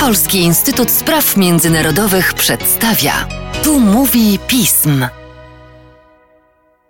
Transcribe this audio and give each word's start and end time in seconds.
Polski 0.00 0.38
Instytut 0.38 0.90
Spraw 0.90 1.36
Międzynarodowych 1.36 2.34
przedstawia. 2.34 3.28
Tu 3.64 3.80
mówi 3.80 4.38
pism. 4.46 5.06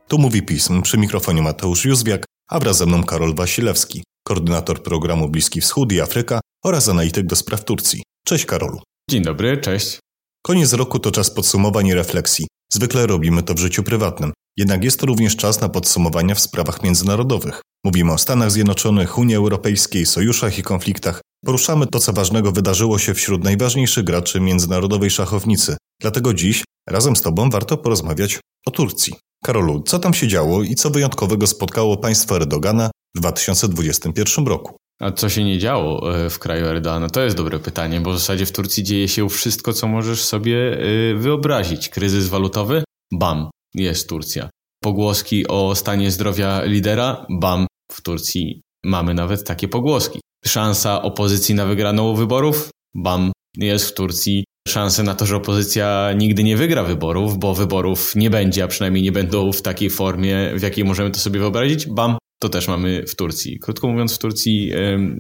Tu 0.09 0.19
mówi 0.19 0.43
pism 0.43 0.83
przy 0.83 0.99
mikrofonie 0.99 1.43
Mateusz 1.43 1.85
Józwiak, 1.85 2.25
a 2.51 2.59
wraz 2.61 2.77
ze 2.77 2.87
mną 2.87 3.05
Karol 3.05 3.35
Wasilewski, 3.35 4.03
koordynator 4.27 4.83
programu 4.83 5.29
Bliski 5.29 5.61
Wschód 5.61 5.93
i 5.93 6.01
Afryka 6.01 6.41
oraz 6.65 6.89
analityk 6.89 7.27
do 7.27 7.37
spraw 7.37 7.64
Turcji. 7.64 8.03
Cześć 8.27 8.46
Karolu. 8.46 8.80
Dzień 9.11 9.23
dobry, 9.23 9.57
cześć. 9.61 9.99
Koniec 10.43 10.73
roku 10.73 10.99
to 10.99 11.11
czas 11.11 11.30
podsumowań 11.30 11.87
i 11.87 11.95
refleksji. 11.95 12.46
Zwykle 12.73 13.07
robimy 13.07 13.43
to 13.43 13.55
w 13.55 13.59
życiu 13.59 13.83
prywatnym. 13.83 14.33
Jednak 14.57 14.84
jest 14.84 15.00
to 15.00 15.07
również 15.07 15.37
czas 15.37 15.61
na 15.61 15.69
podsumowania 15.69 16.34
w 16.34 16.41
sprawach 16.41 16.82
międzynarodowych. 16.82 17.62
Mówimy 17.84 18.12
o 18.12 18.19
Stanach 18.19 18.51
Zjednoczonych, 18.51 19.19
Unii 19.19 19.34
Europejskiej, 19.34 20.07
sojuszach 20.07 20.59
i 20.59 20.62
konfliktach. 20.62 21.21
Poruszamy 21.45 21.87
to, 21.87 21.98
co 21.98 22.12
ważnego 22.12 22.52
wydarzyło 22.52 22.98
się 22.98 23.15
wśród 23.15 23.45
najważniejszych 23.45 24.05
graczy 24.05 24.41
międzynarodowej 24.41 25.11
szachownicy. 25.11 25.77
Dlatego 26.01 26.34
dziś 26.34 26.65
razem 26.88 27.16
z 27.16 27.23
Tobą 27.23 27.51
warto 27.51 27.77
porozmawiać 27.77 28.41
o 28.66 28.70
Turcji. 28.70 29.15
Karolu, 29.45 29.83
co 29.83 29.98
tam 29.98 30.15
się 30.15 30.28
działo 30.28 30.62
i 30.62 30.75
co 30.75 30.91
wyjątkowego 30.91 31.47
spotkało 31.47 31.97
państwo 31.97 32.37
Erdogana 32.37 32.91
w 33.16 33.20
2021 33.20 34.47
roku? 34.47 34.77
A 35.00 35.12
co 35.12 35.28
się 35.28 35.45
nie 35.45 35.59
działo 35.59 36.16
e, 36.25 36.30
w 36.30 36.39
kraju 36.39 36.66
Erdogana? 36.66 37.11
To 37.11 37.20
jest 37.20 37.37
dobre 37.37 37.59
pytanie, 37.59 38.00
bo 38.00 38.12
w 38.12 38.19
zasadzie 38.19 38.47
w 38.47 38.53
Turcji 38.53 38.84
dzieje 38.84 39.09
się 39.09 39.28
wszystko, 39.28 39.73
co 39.73 39.89
możesz 39.89 40.25
sobie 40.25 40.78
e, 40.78 41.14
wyobrazić. 41.14 41.89
Kryzys 41.89 42.28
walutowy? 42.28 42.84
Bam, 43.12 43.50
jest 43.75 44.09
Turcja. 44.09 44.51
Pogłoski 44.83 45.49
o 45.49 45.75
stanie 45.75 46.11
zdrowia 46.11 46.62
lidera? 46.65 47.27
Bam, 47.31 47.67
w 47.93 48.01
Turcji 48.01 48.61
mamy 48.85 49.15
nawet 49.15 49.45
takie 49.45 49.69
pogłoski. 49.69 50.21
Szansa 50.45 51.03
opozycji 51.03 51.55
na 51.55 51.67
wygraną 51.67 52.15
wyborów? 52.15 52.71
Bam, 52.95 53.33
jest 53.57 53.91
w 53.91 53.95
Turcji. 53.95 54.45
Szanse 54.69 55.03
na 55.03 55.15
to, 55.15 55.27
że 55.27 55.37
opozycja 55.37 56.12
nigdy 56.17 56.45
nie 56.45 56.56
wygra 56.56 56.84
wyborów, 56.84 57.39
bo 57.39 57.55
wyborów 57.55 58.17
nie 58.17 58.31
będzie, 58.31 58.64
a 58.64 58.69
przynajmniej 58.69 59.03
nie 59.03 59.12
będą 59.12 59.53
w 59.53 59.62
takiej 59.62 59.91
formie, 59.91 60.53
w 60.57 60.62
jakiej 60.62 60.84
możemy 60.84 61.11
to 61.11 61.19
sobie 61.19 61.41
wyobrazić. 61.41 61.86
Bam, 61.86 62.19
to 62.42 62.48
też 62.48 62.69
mamy 62.69 63.07
w 63.07 63.14
Turcji. 63.14 63.59
Krótko 63.59 63.89
mówiąc, 63.89 64.14
w 64.14 64.19
Turcji 64.19 64.73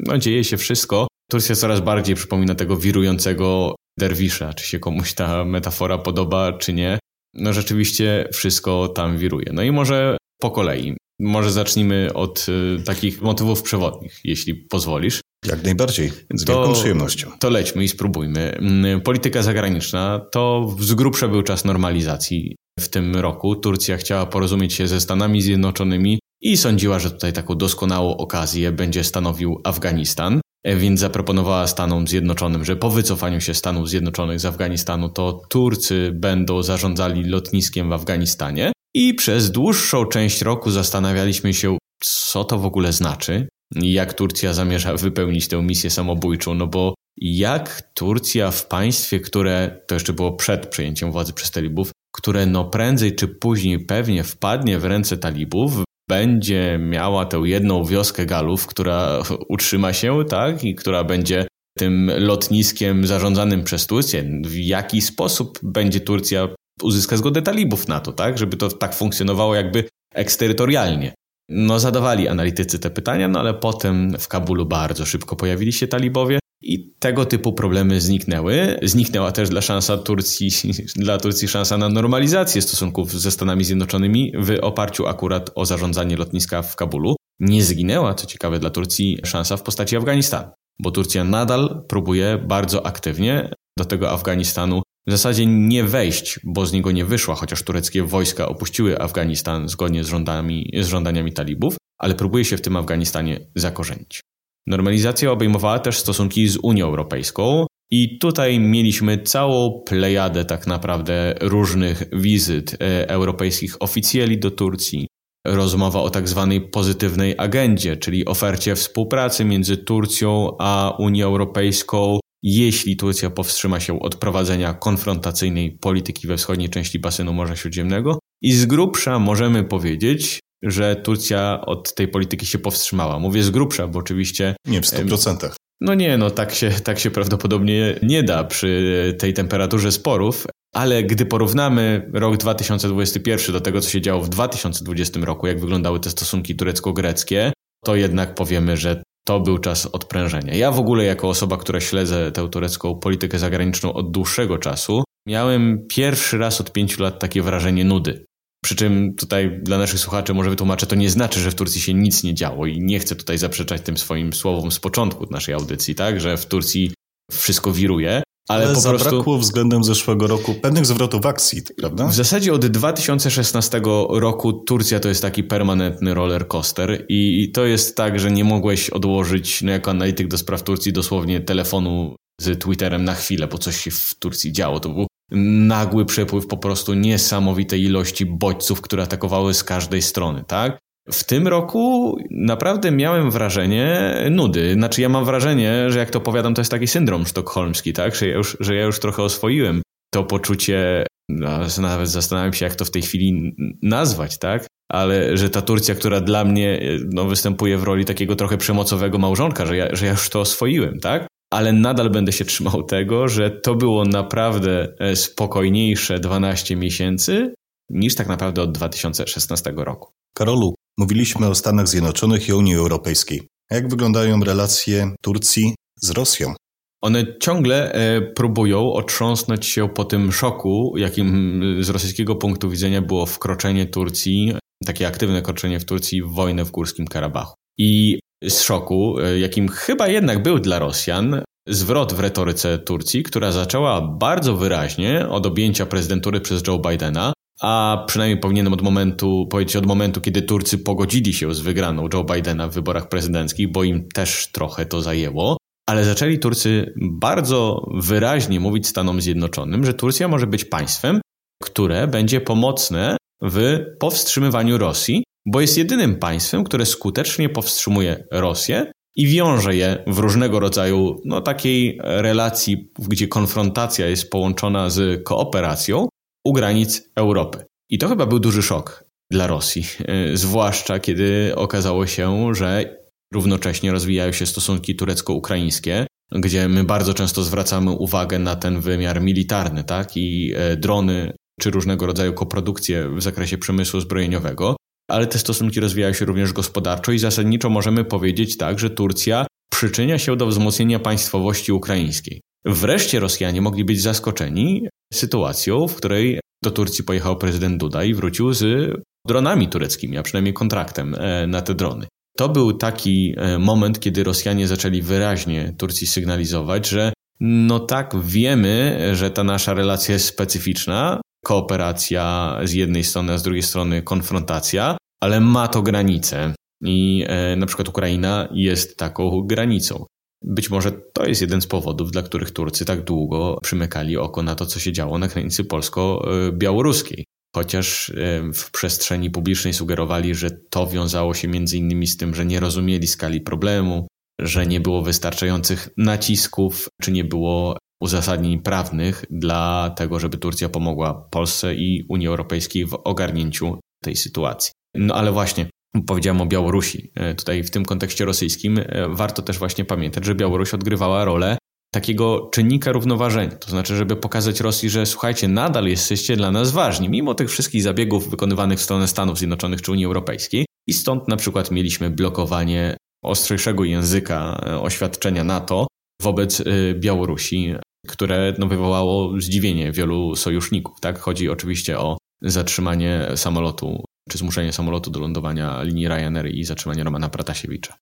no, 0.06 0.18
dzieje 0.18 0.44
się 0.44 0.56
wszystko. 0.56 1.06
Turcja 1.30 1.54
coraz 1.54 1.80
bardziej 1.80 2.14
przypomina 2.14 2.54
tego 2.54 2.76
wirującego 2.76 3.74
derwisza. 3.98 4.54
Czy 4.54 4.66
się 4.66 4.78
komuś 4.78 5.14
ta 5.14 5.44
metafora 5.44 5.98
podoba, 5.98 6.52
czy 6.52 6.72
nie. 6.72 6.98
No 7.34 7.52
rzeczywiście 7.52 8.28
wszystko 8.32 8.88
tam 8.88 9.18
wiruje. 9.18 9.46
No 9.52 9.62
i 9.62 9.72
może 9.72 10.16
po 10.40 10.50
kolei. 10.50 10.96
Może 11.20 11.50
zacznijmy 11.50 12.10
od 12.14 12.46
y, 12.48 12.82
takich 12.84 13.22
motywów 13.22 13.62
przewodnich, 13.62 14.20
jeśli 14.24 14.54
pozwolisz. 14.54 15.20
Jak 15.46 15.64
najbardziej, 15.64 16.12
z 16.34 16.44
wielką 16.44 16.64
to, 16.66 16.72
przyjemnością. 16.72 17.30
To 17.40 17.50
lećmy 17.50 17.84
i 17.84 17.88
spróbujmy. 17.88 18.52
Mm, 18.52 19.00
polityka 19.00 19.42
zagraniczna 19.42 20.26
to 20.32 20.74
z 20.80 20.94
grubsza 20.94 21.28
był 21.28 21.42
czas 21.42 21.64
normalizacji 21.64 22.56
w 22.80 22.88
tym 22.88 23.16
roku. 23.16 23.56
Turcja 23.56 23.96
chciała 23.96 24.26
porozumieć 24.26 24.72
się 24.72 24.88
ze 24.88 25.00
Stanami 25.00 25.42
Zjednoczonymi 25.42 26.18
i 26.42 26.56
sądziła, 26.56 26.98
że 26.98 27.10
tutaj 27.10 27.32
taką 27.32 27.54
doskonałą 27.54 28.16
okazję 28.16 28.72
będzie 28.72 29.04
stanowił 29.04 29.60
Afganistan, 29.64 30.40
więc 30.64 31.00
zaproponowała 31.00 31.66
Stanom 31.66 32.08
Zjednoczonym, 32.08 32.64
że 32.64 32.76
po 32.76 32.90
wycofaniu 32.90 33.40
się 33.40 33.54
Stanów 33.54 33.88
Zjednoczonych 33.88 34.40
z 34.40 34.44
Afganistanu 34.44 35.08
to 35.08 35.42
Turcy 35.48 36.10
będą 36.14 36.62
zarządzali 36.62 37.24
lotniskiem 37.24 37.88
w 37.88 37.92
Afganistanie. 37.92 38.72
I 38.94 39.14
przez 39.14 39.50
dłuższą 39.50 40.06
część 40.06 40.42
roku 40.42 40.70
zastanawialiśmy 40.70 41.54
się, 41.54 41.78
co 42.04 42.44
to 42.44 42.58
w 42.58 42.66
ogóle 42.66 42.92
znaczy, 42.92 43.48
jak 43.74 44.14
Turcja 44.14 44.52
zamierza 44.52 44.96
wypełnić 45.06 45.48
tę 45.48 45.62
misję 45.62 45.90
samobójczą, 45.90 46.54
no 46.54 46.66
bo 46.66 46.94
jak 47.20 47.82
Turcja 47.94 48.50
w 48.50 48.66
państwie, 48.66 49.20
które, 49.20 49.80
to 49.86 49.94
jeszcze 49.94 50.12
było 50.12 50.32
przed 50.32 50.66
przejęciem 50.66 51.12
władzy 51.12 51.32
przez 51.32 51.50
talibów, 51.50 51.90
które 52.12 52.46
no 52.46 52.64
prędzej 52.64 53.14
czy 53.14 53.28
później 53.28 53.78
pewnie 53.86 54.24
wpadnie 54.24 54.78
w 54.78 54.84
ręce 54.84 55.16
talibów, 55.16 55.84
będzie 56.12 56.78
miała 56.82 57.26
tę 57.26 57.42
jedną 57.44 57.84
wioskę 57.84 58.26
Galów, 58.26 58.66
która 58.66 59.22
utrzyma 59.48 59.92
się, 59.92 60.24
tak, 60.28 60.64
i 60.64 60.74
która 60.74 61.04
będzie 61.04 61.46
tym 61.78 62.10
lotniskiem 62.18 63.06
zarządzanym 63.06 63.64
przez 63.64 63.86
Turcję. 63.86 64.24
W 64.44 64.56
jaki 64.56 65.00
sposób 65.00 65.58
będzie 65.62 66.00
Turcja 66.00 66.48
uzyska 66.82 67.16
zgodę 67.16 67.42
talibów 67.42 67.88
na 67.88 68.00
to, 68.00 68.12
tak, 68.12 68.38
żeby 68.38 68.56
to 68.56 68.68
tak 68.68 68.94
funkcjonowało 68.94 69.54
jakby 69.54 69.84
eksterytorialnie. 70.14 71.14
No 71.48 71.78
zadawali 71.78 72.28
analitycy 72.28 72.78
te 72.78 72.90
pytania, 72.90 73.28
no 73.28 73.40
ale 73.40 73.54
potem 73.54 74.18
w 74.18 74.28
Kabulu 74.28 74.66
bardzo 74.66 75.06
szybko 75.06 75.36
pojawili 75.36 75.72
się 75.72 75.88
talibowie 75.88 76.38
i 76.62 76.94
tego 76.98 77.24
typu 77.24 77.52
problemy 77.52 78.00
zniknęły. 78.00 78.78
Zniknęła 78.82 79.32
też 79.32 79.48
dla 79.48 79.60
szansa 79.60 79.98
Turcji, 79.98 80.50
dla 80.96 81.18
Turcji 81.18 81.48
szansa 81.48 81.78
na 81.78 81.88
normalizację 81.88 82.62
stosunków 82.62 83.12
ze 83.20 83.30
Stanami 83.30 83.64
Zjednoczonymi 83.64 84.32
w 84.38 84.58
oparciu 84.60 85.06
akurat 85.06 85.50
o 85.54 85.66
zarządzanie 85.66 86.16
lotniska 86.16 86.62
w 86.62 86.76
Kabulu. 86.76 87.16
Nie 87.40 87.64
zginęła, 87.64 88.14
co 88.14 88.26
ciekawe 88.26 88.58
dla 88.58 88.70
Turcji, 88.70 89.18
szansa 89.24 89.56
w 89.56 89.62
postaci 89.62 89.96
Afganistanu, 89.96 90.50
bo 90.78 90.90
Turcja 90.90 91.24
nadal 91.24 91.84
próbuje 91.88 92.38
bardzo 92.38 92.86
aktywnie 92.86 93.50
do 93.78 93.84
tego 93.84 94.10
Afganistanu 94.10 94.82
w 95.06 95.10
zasadzie 95.10 95.46
nie 95.46 95.84
wejść, 95.84 96.40
bo 96.44 96.66
z 96.66 96.72
niego 96.72 96.92
nie 96.92 97.04
wyszła, 97.04 97.34
chociaż 97.34 97.62
tureckie 97.62 98.02
wojska 98.02 98.48
opuściły 98.48 99.00
Afganistan 99.00 99.68
zgodnie 99.68 100.04
z, 100.04 100.08
rządami, 100.08 100.70
z 100.80 100.86
żądaniami 100.86 101.32
talibów, 101.32 101.76
ale 101.98 102.14
próbuje 102.14 102.44
się 102.44 102.56
w 102.56 102.60
tym 102.60 102.76
Afganistanie 102.76 103.40
zakorzenić. 103.54 104.20
Normalizacja 104.66 105.32
obejmowała 105.32 105.78
też 105.78 105.98
stosunki 105.98 106.48
z 106.48 106.58
Unią 106.62 106.86
Europejską 106.86 107.66
i 107.90 108.18
tutaj 108.18 108.60
mieliśmy 108.60 109.18
całą 109.18 109.82
plejadę 109.86 110.44
tak 110.44 110.66
naprawdę 110.66 111.34
różnych 111.40 112.02
wizyt 112.12 112.74
e, 112.74 113.08
europejskich 113.08 113.82
oficjeli 113.82 114.38
do 114.38 114.50
Turcji. 114.50 115.08
Rozmowa 115.46 116.00
o 116.00 116.10
tak 116.10 116.28
zwanej 116.28 116.60
pozytywnej 116.60 117.34
agendzie, 117.38 117.96
czyli 117.96 118.26
ofercie 118.26 118.74
współpracy 118.74 119.44
między 119.44 119.76
Turcją 119.76 120.56
a 120.58 120.96
Unią 120.98 121.26
Europejską, 121.26 122.18
jeśli 122.42 122.96
Turcja 122.96 123.30
powstrzyma 123.30 123.80
się 123.80 124.00
od 124.00 124.16
prowadzenia 124.16 124.74
konfrontacyjnej 124.74 125.78
polityki 125.78 126.26
we 126.26 126.36
wschodniej 126.36 126.68
części 126.68 126.98
basenu 126.98 127.32
Morza 127.32 127.56
Śródziemnego. 127.56 128.18
I 128.42 128.52
z 128.52 128.66
grubsza 128.66 129.18
możemy 129.18 129.64
powiedzieć, 129.64 130.40
że 130.62 130.96
Turcja 130.96 131.60
od 131.66 131.94
tej 131.94 132.08
polityki 132.08 132.46
się 132.46 132.58
powstrzymała. 132.58 133.18
Mówię 133.18 133.42
z 133.42 133.50
grubsza, 133.50 133.86
bo 133.86 133.98
oczywiście. 133.98 134.56
Nie 134.66 134.80
w 134.80 134.84
100%. 134.84 135.50
No 135.80 135.94
nie, 135.94 136.18
no 136.18 136.30
tak 136.30 136.54
się, 136.54 136.70
tak 136.70 136.98
się 136.98 137.10
prawdopodobnie 137.10 137.98
nie 138.02 138.22
da 138.22 138.44
przy 138.44 139.16
tej 139.18 139.34
temperaturze 139.34 139.92
sporów, 139.92 140.46
ale 140.74 141.02
gdy 141.02 141.26
porównamy 141.26 142.10
rok 142.12 142.36
2021 142.36 143.52
do 143.52 143.60
tego, 143.60 143.80
co 143.80 143.90
się 143.90 144.00
działo 144.00 144.22
w 144.22 144.28
2020 144.28 145.20
roku, 145.20 145.46
jak 145.46 145.60
wyglądały 145.60 146.00
te 146.00 146.10
stosunki 146.10 146.56
turecko-greckie, 146.56 147.52
to 147.84 147.96
jednak 147.96 148.34
powiemy, 148.34 148.76
że 148.76 149.02
to 149.26 149.40
był 149.40 149.58
czas 149.58 149.86
odprężenia. 149.86 150.54
Ja 150.54 150.70
w 150.70 150.78
ogóle, 150.78 151.04
jako 151.04 151.28
osoba, 151.28 151.56
która 151.56 151.80
śledzę 151.80 152.32
tę 152.32 152.48
turecką 152.48 152.98
politykę 152.98 153.38
zagraniczną 153.38 153.92
od 153.92 154.10
dłuższego 154.10 154.58
czasu, 154.58 155.04
miałem 155.26 155.86
pierwszy 155.88 156.38
raz 156.38 156.60
od 156.60 156.72
pięciu 156.72 157.02
lat 157.02 157.18
takie 157.18 157.42
wrażenie 157.42 157.84
nudy. 157.84 158.24
Przy 158.64 158.76
czym 158.76 159.14
tutaj 159.14 159.60
dla 159.62 159.78
naszych 159.78 160.00
słuchaczy 160.00 160.34
może 160.34 160.50
wytłumaczę, 160.50 160.86
to 160.86 160.94
nie 160.94 161.10
znaczy, 161.10 161.40
że 161.40 161.50
w 161.50 161.54
Turcji 161.54 161.80
się 161.80 161.94
nic 161.94 162.22
nie 162.22 162.34
działo 162.34 162.66
i 162.66 162.80
nie 162.80 162.98
chcę 162.98 163.16
tutaj 163.16 163.38
zaprzeczać 163.38 163.82
tym 163.82 163.98
swoim 163.98 164.32
słowom 164.32 164.72
z 164.72 164.78
początku 164.78 165.26
naszej 165.30 165.54
audycji, 165.54 165.94
tak, 165.94 166.20
że 166.20 166.36
w 166.36 166.46
Turcji 166.46 166.92
wszystko 167.32 167.72
wiruje, 167.72 168.22
ale, 168.48 168.64
Ale 168.64 168.74
po 168.74 168.80
zabrakło 168.80 169.10
prostu... 169.10 169.38
względem 169.38 169.84
zeszłego 169.84 170.26
roku 170.26 170.54
pewnych 170.54 170.86
zwrotów 170.86 171.26
akcji, 171.26 171.62
prawda? 171.78 172.06
W 172.06 172.14
zasadzie 172.14 172.52
od 172.52 172.66
2016 172.66 173.80
roku 174.08 174.52
Turcja 174.52 175.00
to 175.00 175.08
jest 175.08 175.22
taki 175.22 175.44
permanentny 175.44 176.14
roller 176.14 176.48
coaster 176.48 177.06
i 177.08 177.50
to 177.54 177.66
jest 177.66 177.96
tak, 177.96 178.20
że 178.20 178.30
nie 178.30 178.44
mogłeś 178.44 178.90
odłożyć, 178.90 179.62
no 179.62 179.72
jako 179.72 179.90
analityk 179.90 180.28
do 180.28 180.38
spraw 180.38 180.62
Turcji, 180.62 180.92
dosłownie 180.92 181.40
telefonu 181.40 182.16
z 182.40 182.58
Twitterem 182.58 183.04
na 183.04 183.14
chwilę, 183.14 183.46
bo 183.46 183.58
coś 183.58 183.76
się 183.76 183.90
w 183.90 184.14
Turcji 184.18 184.52
działo. 184.52 184.80
To 184.80 184.88
był 184.88 185.06
nagły 185.34 186.04
przepływ 186.04 186.46
po 186.46 186.56
prostu 186.56 186.94
niesamowitej 186.94 187.82
ilości 187.82 188.26
bodźców, 188.26 188.80
które 188.80 189.02
atakowały 189.02 189.54
z 189.54 189.64
każdej 189.64 190.02
strony, 190.02 190.44
tak? 190.46 190.78
W 191.12 191.24
tym 191.24 191.48
roku 191.48 192.16
naprawdę 192.30 192.90
miałem 192.90 193.30
wrażenie 193.30 194.14
nudy. 194.30 194.72
Znaczy, 194.72 195.02
ja 195.02 195.08
mam 195.08 195.24
wrażenie, 195.24 195.90
że 195.90 195.98
jak 195.98 196.10
to 196.10 196.18
opowiadam, 196.18 196.54
to 196.54 196.60
jest 196.60 196.70
taki 196.70 196.86
syndrom 196.86 197.26
sztokholmski, 197.26 197.92
tak? 197.92 198.14
Że 198.14 198.28
ja 198.28 198.36
już, 198.36 198.56
że 198.60 198.74
ja 198.74 198.84
już 198.84 199.00
trochę 199.00 199.22
oswoiłem 199.22 199.82
to 200.14 200.24
poczucie, 200.24 201.06
no, 201.28 201.58
nawet 201.80 202.08
zastanawiam 202.08 202.52
się, 202.52 202.64
jak 202.64 202.74
to 202.74 202.84
w 202.84 202.90
tej 202.90 203.02
chwili 203.02 203.56
nazwać, 203.82 204.38
tak? 204.38 204.66
Ale 204.90 205.36
że 205.36 205.50
ta 205.50 205.62
Turcja, 205.62 205.94
która 205.94 206.20
dla 206.20 206.44
mnie 206.44 206.80
no, 207.12 207.24
występuje 207.24 207.78
w 207.78 207.82
roli 207.82 208.04
takiego 208.04 208.36
trochę 208.36 208.58
przemocowego 208.58 209.18
małżonka, 209.18 209.66
że 209.66 209.76
ja, 209.76 209.96
że 209.96 210.06
ja 210.06 210.12
już 210.12 210.28
to 210.28 210.40
oswoiłem, 210.40 211.00
tak? 211.00 211.26
Ale 211.52 211.72
nadal 211.72 212.10
będę 212.10 212.32
się 212.32 212.44
trzymał 212.44 212.82
tego, 212.82 213.28
że 213.28 213.50
to 213.50 213.74
było 213.74 214.04
naprawdę 214.04 214.94
e, 214.98 215.16
spokojniejsze 215.16 216.20
12 216.20 216.76
miesięcy 216.76 217.54
niż 217.90 218.14
tak 218.14 218.28
naprawdę 218.28 218.62
od 218.62 218.72
2016 218.72 219.72
roku. 219.76 220.10
Karolu, 220.34 220.74
mówiliśmy 220.98 221.48
o 221.48 221.54
Stanach 221.54 221.88
Zjednoczonych 221.88 222.48
i 222.48 222.52
Unii 222.52 222.74
Europejskiej. 222.74 223.40
Jak 223.70 223.88
wyglądają 223.88 224.44
relacje 224.44 225.14
Turcji 225.22 225.74
z 226.02 226.10
Rosją? 226.10 226.54
one 227.02 227.38
ciągle 227.38 227.92
e, 227.92 228.20
próbują 228.20 228.92
otrząsnąć 228.92 229.66
się 229.66 229.88
po 229.88 230.04
tym 230.04 230.32
szoku, 230.32 230.94
jakim 230.96 231.60
z 231.80 231.88
rosyjskiego 231.88 232.36
punktu 232.36 232.70
widzenia 232.70 233.02
było 233.02 233.26
wkroczenie 233.26 233.86
Turcji, 233.86 234.52
takie 234.86 235.06
aktywne 235.06 235.40
wkroczenie 235.40 235.80
w 235.80 235.84
Turcji 235.84 236.22
w 236.22 236.28
wojnę 236.28 236.64
w 236.64 236.70
Górskim 236.70 237.06
Karabachu. 237.06 237.54
I 237.78 238.18
z 238.48 238.62
szoku, 238.62 239.18
e, 239.18 239.38
jakim 239.38 239.68
chyba 239.68 240.08
jednak 240.08 240.42
był 240.42 240.58
dla 240.58 240.78
Rosjan, 240.78 241.42
zwrot 241.68 242.12
w 242.12 242.20
retoryce 242.20 242.78
Turcji, 242.78 243.22
która 243.22 243.52
zaczęła 243.52 244.00
bardzo 244.00 244.56
wyraźnie 244.56 245.28
od 245.28 245.46
objęcia 245.46 245.86
prezydentury 245.86 246.40
przez 246.40 246.62
Joe 246.66 246.78
Bidena, 246.78 247.32
a 247.60 248.04
przynajmniej 248.06 248.40
powinienem 248.40 248.72
od 248.72 248.82
momentu, 248.82 249.46
powiedzieć 249.50 249.76
od 249.76 249.86
momentu, 249.86 250.20
kiedy 250.20 250.42
Turcy 250.42 250.78
pogodzili 250.78 251.34
się 251.34 251.54
z 251.54 251.60
wygraną 251.60 252.08
Joe 252.14 252.24
Bidena 252.24 252.68
w 252.68 252.74
wyborach 252.74 253.08
prezydenckich, 253.08 253.72
bo 253.72 253.84
im 253.84 254.08
też 254.08 254.48
trochę 254.52 254.86
to 254.86 255.02
zajęło, 255.02 255.56
ale 255.88 256.04
zaczęli 256.04 256.38
Turcy 256.38 256.94
bardzo 256.96 257.86
wyraźnie 257.94 258.60
mówić 258.60 258.86
Stanom 258.86 259.20
Zjednoczonym, 259.20 259.84
że 259.84 259.94
Turcja 259.94 260.28
może 260.28 260.46
być 260.46 260.64
państwem, 260.64 261.20
które 261.62 262.06
będzie 262.06 262.40
pomocne 262.40 263.16
w 263.42 263.78
powstrzymywaniu 264.00 264.78
Rosji, 264.78 265.24
bo 265.46 265.60
jest 265.60 265.78
jedynym 265.78 266.16
państwem, 266.16 266.64
które 266.64 266.86
skutecznie 266.86 267.48
powstrzymuje 267.48 268.24
Rosję 268.30 268.92
i 269.16 269.26
wiąże 269.26 269.76
je 269.76 270.04
w 270.06 270.18
różnego 270.18 270.60
rodzaju 270.60 271.20
no, 271.24 271.40
takiej 271.40 271.98
relacji, 272.02 272.90
gdzie 273.08 273.28
konfrontacja 273.28 274.06
jest 274.06 274.30
połączona 274.30 274.90
z 274.90 275.24
kooperacją 275.24 276.08
u 276.44 276.52
granic 276.52 277.10
Europy. 277.16 277.64
I 277.90 277.98
to 277.98 278.08
chyba 278.08 278.26
był 278.26 278.38
duży 278.38 278.62
szok 278.62 279.04
dla 279.30 279.46
Rosji, 279.46 279.84
zwłaszcza 280.34 280.98
kiedy 280.98 281.52
okazało 281.56 282.06
się, 282.06 282.54
że 282.54 282.96
równocześnie 283.32 283.92
rozwijają 283.92 284.32
się 284.32 284.46
stosunki 284.46 284.96
turecko-ukraińskie, 284.96 286.06
gdzie 286.32 286.68
my 286.68 286.84
bardzo 286.84 287.14
często 287.14 287.42
zwracamy 287.42 287.90
uwagę 287.90 288.38
na 288.38 288.56
ten 288.56 288.80
wymiar 288.80 289.22
militarny, 289.22 289.84
tak? 289.84 290.16
I 290.16 290.52
e, 290.56 290.76
drony 290.76 291.32
czy 291.60 291.70
różnego 291.70 292.06
rodzaju 292.06 292.32
koprodukcje 292.32 293.08
w 293.08 293.22
zakresie 293.22 293.58
przemysłu 293.58 294.00
zbrojeniowego 294.00 294.76
ale 295.10 295.26
te 295.26 295.38
stosunki 295.38 295.80
rozwijają 295.80 296.12
się 296.12 296.24
również 296.24 296.52
gospodarczo 296.52 297.12
i 297.12 297.18
zasadniczo 297.18 297.70
możemy 297.70 298.04
powiedzieć 298.04 298.56
tak, 298.56 298.78
że 298.78 298.90
Turcja 298.90 299.46
przyczynia 299.72 300.18
się 300.18 300.36
do 300.36 300.46
wzmocnienia 300.46 300.98
państwowości 300.98 301.72
ukraińskiej. 301.72 302.40
Wreszcie 302.64 303.20
Rosjanie 303.20 303.60
mogli 303.60 303.84
być 303.84 304.02
zaskoczeni 304.02 304.88
sytuacją, 305.12 305.88
w 305.88 305.94
której 305.96 306.40
do 306.64 306.70
Turcji 306.70 307.04
pojechał 307.04 307.36
prezydent 307.36 307.80
Duda 307.80 308.04
i 308.04 308.14
wrócił 308.14 308.52
z 308.52 308.92
dronami 309.26 309.68
tureckimi, 309.68 310.18
a 310.18 310.22
przynajmniej 310.22 310.54
kontraktem 310.54 311.14
e, 311.14 311.46
na 311.46 311.62
te 311.62 311.74
drony. 311.74 312.06
To 312.36 312.48
był 312.48 312.72
taki 312.72 313.34
e, 313.36 313.58
moment, 313.58 314.00
kiedy 314.00 314.24
Rosjanie 314.24 314.68
zaczęli 314.68 315.02
wyraźnie 315.02 315.74
Turcji 315.78 316.06
sygnalizować, 316.06 316.88
że 316.88 317.12
no 317.40 317.80
tak, 317.80 318.12
wiemy, 318.24 318.98
że 319.12 319.30
ta 319.30 319.44
nasza 319.44 319.74
relacja 319.74 320.14
jest 320.14 320.26
specyficzna, 320.26 321.20
kooperacja 321.44 322.56
z 322.64 322.72
jednej 322.72 323.04
strony, 323.04 323.32
a 323.32 323.38
z 323.38 323.42
drugiej 323.42 323.62
strony 323.62 324.02
konfrontacja, 324.02 324.96
ale 325.20 325.40
ma 325.40 325.68
to 325.68 325.82
granice. 325.82 326.54
I 326.84 327.24
e, 327.28 327.56
na 327.56 327.66
przykład 327.66 327.88
Ukraina 327.88 328.48
jest 328.52 328.96
taką 328.96 329.42
granicą. 329.42 330.06
Być 330.44 330.70
może 330.70 330.92
to 330.92 331.26
jest 331.26 331.40
jeden 331.40 331.60
z 331.60 331.66
powodów, 331.66 332.10
dla 332.12 332.22
których 332.22 332.50
Turcy 332.50 332.84
tak 332.84 333.04
długo 333.04 333.58
przymykali 333.62 334.16
oko 334.16 334.42
na 334.42 334.54
to, 334.54 334.66
co 334.66 334.80
się 334.80 334.92
działo 334.92 335.18
na 335.18 335.28
granicy 335.28 335.64
polsko-białoruskiej. 335.64 337.24
Chociaż 337.56 338.10
e, 338.10 338.52
w 338.54 338.70
przestrzeni 338.70 339.30
publicznej 339.30 339.74
sugerowali, 339.74 340.34
że 340.34 340.50
to 340.50 340.86
wiązało 340.86 341.34
się 341.34 341.48
między 341.48 341.78
innymi 341.78 342.06
z 342.06 342.16
tym, 342.16 342.34
że 342.34 342.46
nie 342.46 342.60
rozumieli 342.60 343.06
skali 343.06 343.40
problemu, 343.40 344.06
że 344.40 344.66
nie 344.66 344.80
było 344.80 345.02
wystarczających 345.02 345.88
nacisków, 345.96 346.88
czy 347.02 347.12
nie 347.12 347.24
było 347.24 347.76
uzasadnień 348.02 348.58
prawnych 348.58 349.24
dla 349.30 349.90
tego, 349.96 350.20
żeby 350.20 350.38
Turcja 350.38 350.68
pomogła 350.68 351.28
Polsce 351.30 351.74
i 351.74 352.04
Unii 352.08 352.28
Europejskiej 352.28 352.86
w 352.86 352.94
ogarnięciu 353.04 353.78
tej 354.04 354.16
sytuacji. 354.16 354.72
No 354.94 355.14
ale 355.14 355.32
właśnie, 355.32 355.66
powiedziałem 356.06 356.40
o 356.40 356.46
Białorusi. 356.46 357.12
E, 357.14 357.34
tutaj 357.34 357.64
w 357.64 357.70
tym 357.70 357.84
kontekście 357.84 358.24
rosyjskim 358.24 358.78
e, 358.78 359.08
warto 359.08 359.42
też 359.42 359.58
właśnie 359.58 359.84
pamiętać, 359.84 360.24
że 360.24 360.34
Białoruś 360.34 360.74
odgrywała 360.74 361.24
rolę 361.24 361.58
takiego 361.94 362.50
czynnika 362.52 362.92
równoważenia. 362.92 363.56
To 363.56 363.70
znaczy, 363.70 363.96
żeby 363.96 364.16
pokazać 364.16 364.60
Rosji, 364.60 364.90
że 364.90 365.06
słuchajcie, 365.06 365.48
nadal 365.48 365.86
jesteście 365.86 366.36
dla 366.36 366.50
nas 366.50 366.70
ważni, 366.70 367.08
mimo 367.08 367.34
tych 367.34 367.50
wszystkich 367.50 367.82
zabiegów 367.82 368.30
wykonywanych 368.30 368.78
w 368.78 368.82
stronę 368.82 369.08
Stanów 369.08 369.38
Zjednoczonych 369.38 369.82
czy 369.82 369.92
Unii 369.92 370.04
Europejskiej. 370.04 370.66
I 370.86 370.92
stąd 370.92 371.28
na 371.28 371.36
przykład 371.36 371.70
mieliśmy 371.70 372.10
blokowanie 372.10 372.96
ostrzejszego 373.24 373.84
języka 373.84 374.64
e, 374.66 374.80
oświadczenia 374.80 375.44
NATO 375.44 375.86
wobec 376.22 376.62
Białorusi, 376.94 377.74
które 378.08 378.54
no, 378.58 378.66
wywołało 378.66 379.40
zdziwienie 379.40 379.92
wielu 379.92 380.36
sojuszników. 380.36 381.00
Tak? 381.00 381.18
Chodzi 381.18 381.48
oczywiście 381.48 381.98
o 381.98 382.18
zatrzymanie 382.42 383.28
samolotu 383.36 384.04
czy 384.30 384.38
zmuszenie 384.38 384.72
samolotu 384.72 385.10
do 385.10 385.20
lądowania 385.20 385.82
linii 385.82 386.08
Ryanair 386.08 386.54
i 386.54 386.64
zatrzymanie 386.64 387.04
Romana 387.04 387.28
Pratasiewicza. 387.28 387.96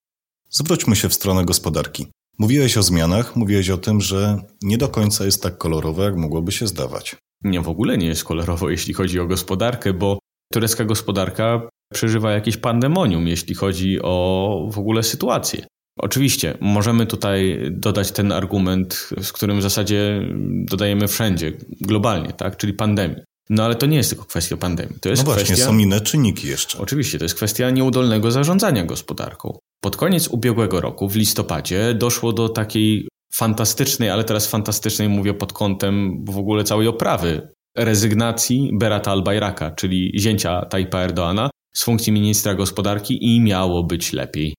Zwróćmy 0.50 0.96
się 0.96 1.08
w 1.08 1.14
stronę 1.14 1.44
gospodarki. 1.44 2.06
Mówiłeś 2.38 2.76
o 2.76 2.82
zmianach, 2.82 3.36
mówiłeś 3.36 3.70
o 3.70 3.76
tym, 3.76 4.00
że 4.00 4.42
nie 4.62 4.78
do 4.78 4.88
końca 4.88 5.24
jest 5.24 5.42
tak 5.42 5.58
kolorowo, 5.58 6.02
jak 6.04 6.16
mogłoby 6.16 6.52
się 6.52 6.66
zdawać. 6.66 7.16
Nie, 7.44 7.60
w 7.60 7.68
ogóle 7.68 7.98
nie 7.98 8.06
jest 8.06 8.24
kolorowo, 8.24 8.70
jeśli 8.70 8.94
chodzi 8.94 9.20
o 9.20 9.26
gospodarkę, 9.26 9.92
bo 9.92 10.18
turecka 10.52 10.84
gospodarka 10.84 11.68
przeżywa 11.92 12.32
jakieś 12.32 12.56
pandemonium, 12.56 13.28
jeśli 13.28 13.54
chodzi 13.54 13.98
o 14.02 14.68
w 14.72 14.78
ogóle 14.78 15.02
sytuację. 15.02 15.66
Oczywiście, 16.02 16.58
możemy 16.60 17.06
tutaj 17.06 17.58
dodać 17.70 18.12
ten 18.12 18.32
argument, 18.32 19.10
z 19.22 19.32
którym 19.32 19.58
w 19.58 19.62
zasadzie 19.62 20.22
dodajemy 20.70 21.08
wszędzie, 21.08 21.52
globalnie, 21.80 22.32
tak? 22.32 22.56
czyli 22.56 22.72
pandemii. 22.72 23.16
No 23.50 23.64
ale 23.64 23.74
to 23.74 23.86
nie 23.86 23.96
jest 23.96 24.10
tylko 24.10 24.24
kwestia 24.24 24.56
pandemii. 24.56 25.00
To 25.00 25.08
jest 25.08 25.22
no 25.22 25.26
właśnie, 25.26 25.44
kwestia... 25.44 25.64
są 25.64 25.78
inne 25.78 26.00
czynniki 26.00 26.48
jeszcze. 26.48 26.78
Oczywiście, 26.78 27.18
to 27.18 27.24
jest 27.24 27.34
kwestia 27.34 27.70
nieudolnego 27.70 28.30
zarządzania 28.30 28.84
gospodarką. 28.84 29.58
Pod 29.80 29.96
koniec 29.96 30.28
ubiegłego 30.28 30.80
roku, 30.80 31.08
w 31.08 31.16
listopadzie, 31.16 31.94
doszło 31.94 32.32
do 32.32 32.48
takiej 32.48 33.08
fantastycznej, 33.34 34.10
ale 34.10 34.24
teraz 34.24 34.46
fantastycznej 34.46 35.08
mówię 35.08 35.34
pod 35.34 35.52
kątem 35.52 36.24
w 36.24 36.38
ogóle 36.38 36.64
całej 36.64 36.88
oprawy, 36.88 37.48
rezygnacji 37.76 38.70
Berata 38.72 39.10
Albayraka, 39.10 39.70
czyli 39.70 40.12
zięcia 40.18 40.64
Tajpa 40.64 40.98
Erdoana, 40.98 41.50
z 41.74 41.84
funkcji 41.84 42.12
ministra 42.12 42.54
gospodarki 42.54 43.34
i 43.34 43.40
miało 43.40 43.84
być 43.84 44.12
lepiej. 44.12 44.54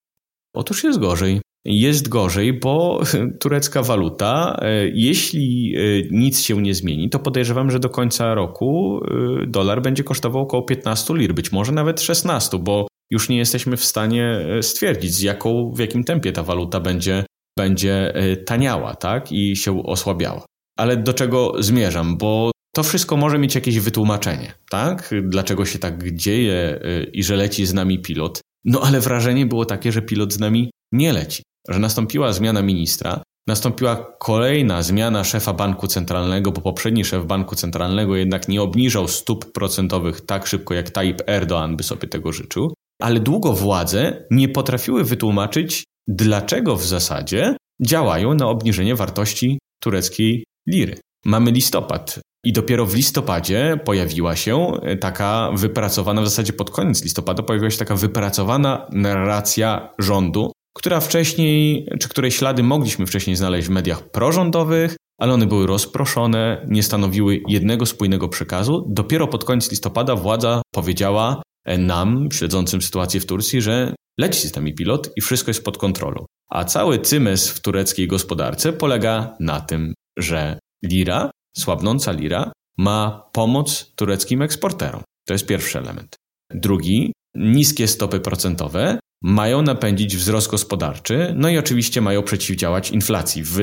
Otóż 0.53 0.83
jest 0.83 0.99
gorzej. 0.99 1.41
Jest 1.65 2.09
gorzej, 2.09 2.59
bo 2.59 3.01
turecka 3.41 3.83
waluta, 3.83 4.59
e, 4.61 4.87
jeśli 4.87 5.75
e, 5.77 5.81
nic 6.11 6.41
się 6.41 6.61
nie 6.61 6.75
zmieni, 6.75 7.09
to 7.09 7.19
podejrzewam, 7.19 7.71
że 7.71 7.79
do 7.79 7.89
końca 7.89 8.33
roku 8.33 8.99
e, 9.43 9.47
dolar 9.47 9.81
będzie 9.81 10.03
kosztował 10.03 10.41
około 10.41 10.63
15 10.63 11.13
lir, 11.13 11.33
być 11.33 11.51
może 11.51 11.71
nawet 11.71 12.01
16, 12.01 12.59
bo 12.59 12.87
już 13.11 13.29
nie 13.29 13.37
jesteśmy 13.37 13.77
w 13.77 13.85
stanie 13.85 14.45
stwierdzić, 14.61 15.13
z 15.13 15.21
jaką, 15.21 15.71
w 15.75 15.79
jakim 15.79 16.03
tempie 16.03 16.31
ta 16.31 16.43
waluta 16.43 16.79
będzie, 16.79 17.25
będzie 17.57 18.13
taniała 18.45 18.95
tak? 18.95 19.31
i 19.31 19.55
się 19.55 19.83
osłabiała. 19.83 20.45
Ale 20.77 20.97
do 20.97 21.13
czego 21.13 21.53
zmierzam? 21.59 22.17
Bo 22.17 22.51
to 22.75 22.83
wszystko 22.83 23.17
może 23.17 23.37
mieć 23.37 23.55
jakieś 23.55 23.79
wytłumaczenie, 23.79 24.53
tak? 24.69 25.13
Dlaczego 25.23 25.65
się 25.65 25.79
tak 25.79 26.11
dzieje 26.11 26.79
i 27.13 27.23
że 27.23 27.35
leci 27.35 27.65
z 27.65 27.73
nami 27.73 28.01
pilot. 28.01 28.41
No 28.65 28.81
ale 28.81 28.99
wrażenie 28.99 29.45
było 29.45 29.65
takie, 29.65 29.91
że 29.91 30.01
pilot 30.01 30.33
z 30.33 30.39
nami 30.39 30.71
nie 30.91 31.13
leci 31.13 31.43
że 31.69 31.79
nastąpiła 31.79 32.33
zmiana 32.33 32.61
ministra, 32.61 33.23
nastąpiła 33.47 34.15
kolejna 34.19 34.83
zmiana 34.83 35.23
szefa 35.23 35.53
banku 35.53 35.87
centralnego, 35.87 36.51
bo 36.51 36.61
poprzedni 36.61 37.05
szef 37.05 37.25
banku 37.25 37.55
centralnego 37.55 38.15
jednak 38.15 38.47
nie 38.47 38.61
obniżał 38.61 39.07
stóp 39.07 39.51
procentowych 39.51 40.21
tak 40.21 40.47
szybko, 40.47 40.73
jak 40.73 40.89
Tayyip 40.89 41.21
Erdoğan 41.21 41.75
by 41.75 41.83
sobie 41.83 42.07
tego 42.07 42.31
życzył, 42.31 42.73
ale 43.01 43.19
długo 43.19 43.53
władze 43.53 44.25
nie 44.31 44.49
potrafiły 44.49 45.03
wytłumaczyć, 45.03 45.83
dlaczego 46.07 46.75
w 46.75 46.85
zasadzie 46.85 47.55
działają 47.81 48.33
na 48.33 48.47
obniżenie 48.47 48.95
wartości 48.95 49.59
tureckiej 49.83 50.43
liry. 50.69 50.99
Mamy 51.25 51.51
listopad. 51.51 52.19
I 52.43 52.53
dopiero 52.53 52.85
w 52.85 52.95
listopadzie 52.95 53.79
pojawiła 53.85 54.35
się 54.35 54.71
taka 54.99 55.51
wypracowana, 55.55 56.21
w 56.21 56.27
zasadzie 56.27 56.53
pod 56.53 56.71
koniec 56.71 57.03
listopada 57.03 57.43
pojawiła 57.43 57.71
się 57.71 57.77
taka 57.77 57.95
wypracowana 57.95 58.87
narracja 58.91 59.93
rządu, 59.99 60.51
która 60.73 60.99
wcześniej, 60.99 61.87
czy 61.99 62.09
której 62.09 62.31
ślady 62.31 62.63
mogliśmy 62.63 63.05
wcześniej 63.05 63.35
znaleźć 63.35 63.67
w 63.67 63.71
mediach 63.71 64.11
prorządowych, 64.11 64.95
ale 65.19 65.33
one 65.33 65.45
były 65.45 65.67
rozproszone, 65.67 66.65
nie 66.69 66.83
stanowiły 66.83 67.41
jednego 67.47 67.85
spójnego 67.85 68.29
przekazu. 68.29 68.85
Dopiero 68.89 69.27
pod 69.27 69.43
koniec 69.43 69.71
listopada 69.71 70.15
władza 70.15 70.61
powiedziała 70.73 71.41
nam, 71.77 72.29
śledzącym 72.31 72.81
sytuację 72.81 73.19
w 73.19 73.25
Turcji, 73.25 73.61
że 73.61 73.95
leci 74.19 74.39
system 74.41 74.73
pilot 74.73 75.09
i 75.15 75.21
wszystko 75.21 75.49
jest 75.49 75.63
pod 75.63 75.77
kontrolą. 75.77 76.25
A 76.49 76.65
cały 76.65 76.99
cymes 76.99 77.49
w 77.49 77.61
tureckiej 77.61 78.07
gospodarce 78.07 78.73
polega 78.73 79.35
na 79.39 79.61
tym, 79.61 79.93
że 80.17 80.59
lira, 80.85 81.31
słabnąca 81.57 82.11
lira, 82.11 82.51
ma 82.77 83.29
pomoc 83.31 83.93
tureckim 83.95 84.41
eksporterom. 84.41 85.01
To 85.27 85.33
jest 85.33 85.45
pierwszy 85.45 85.79
element. 85.79 86.15
Drugi, 86.53 87.13
niskie 87.35 87.87
stopy 87.87 88.19
procentowe 88.19 88.99
mają 89.23 89.61
napędzić 89.61 90.17
wzrost 90.17 90.51
gospodarczy, 90.51 91.33
no 91.37 91.49
i 91.49 91.57
oczywiście 91.57 92.01
mają 92.01 92.23
przeciwdziałać 92.23 92.91
inflacji. 92.91 93.43
W 93.43 93.59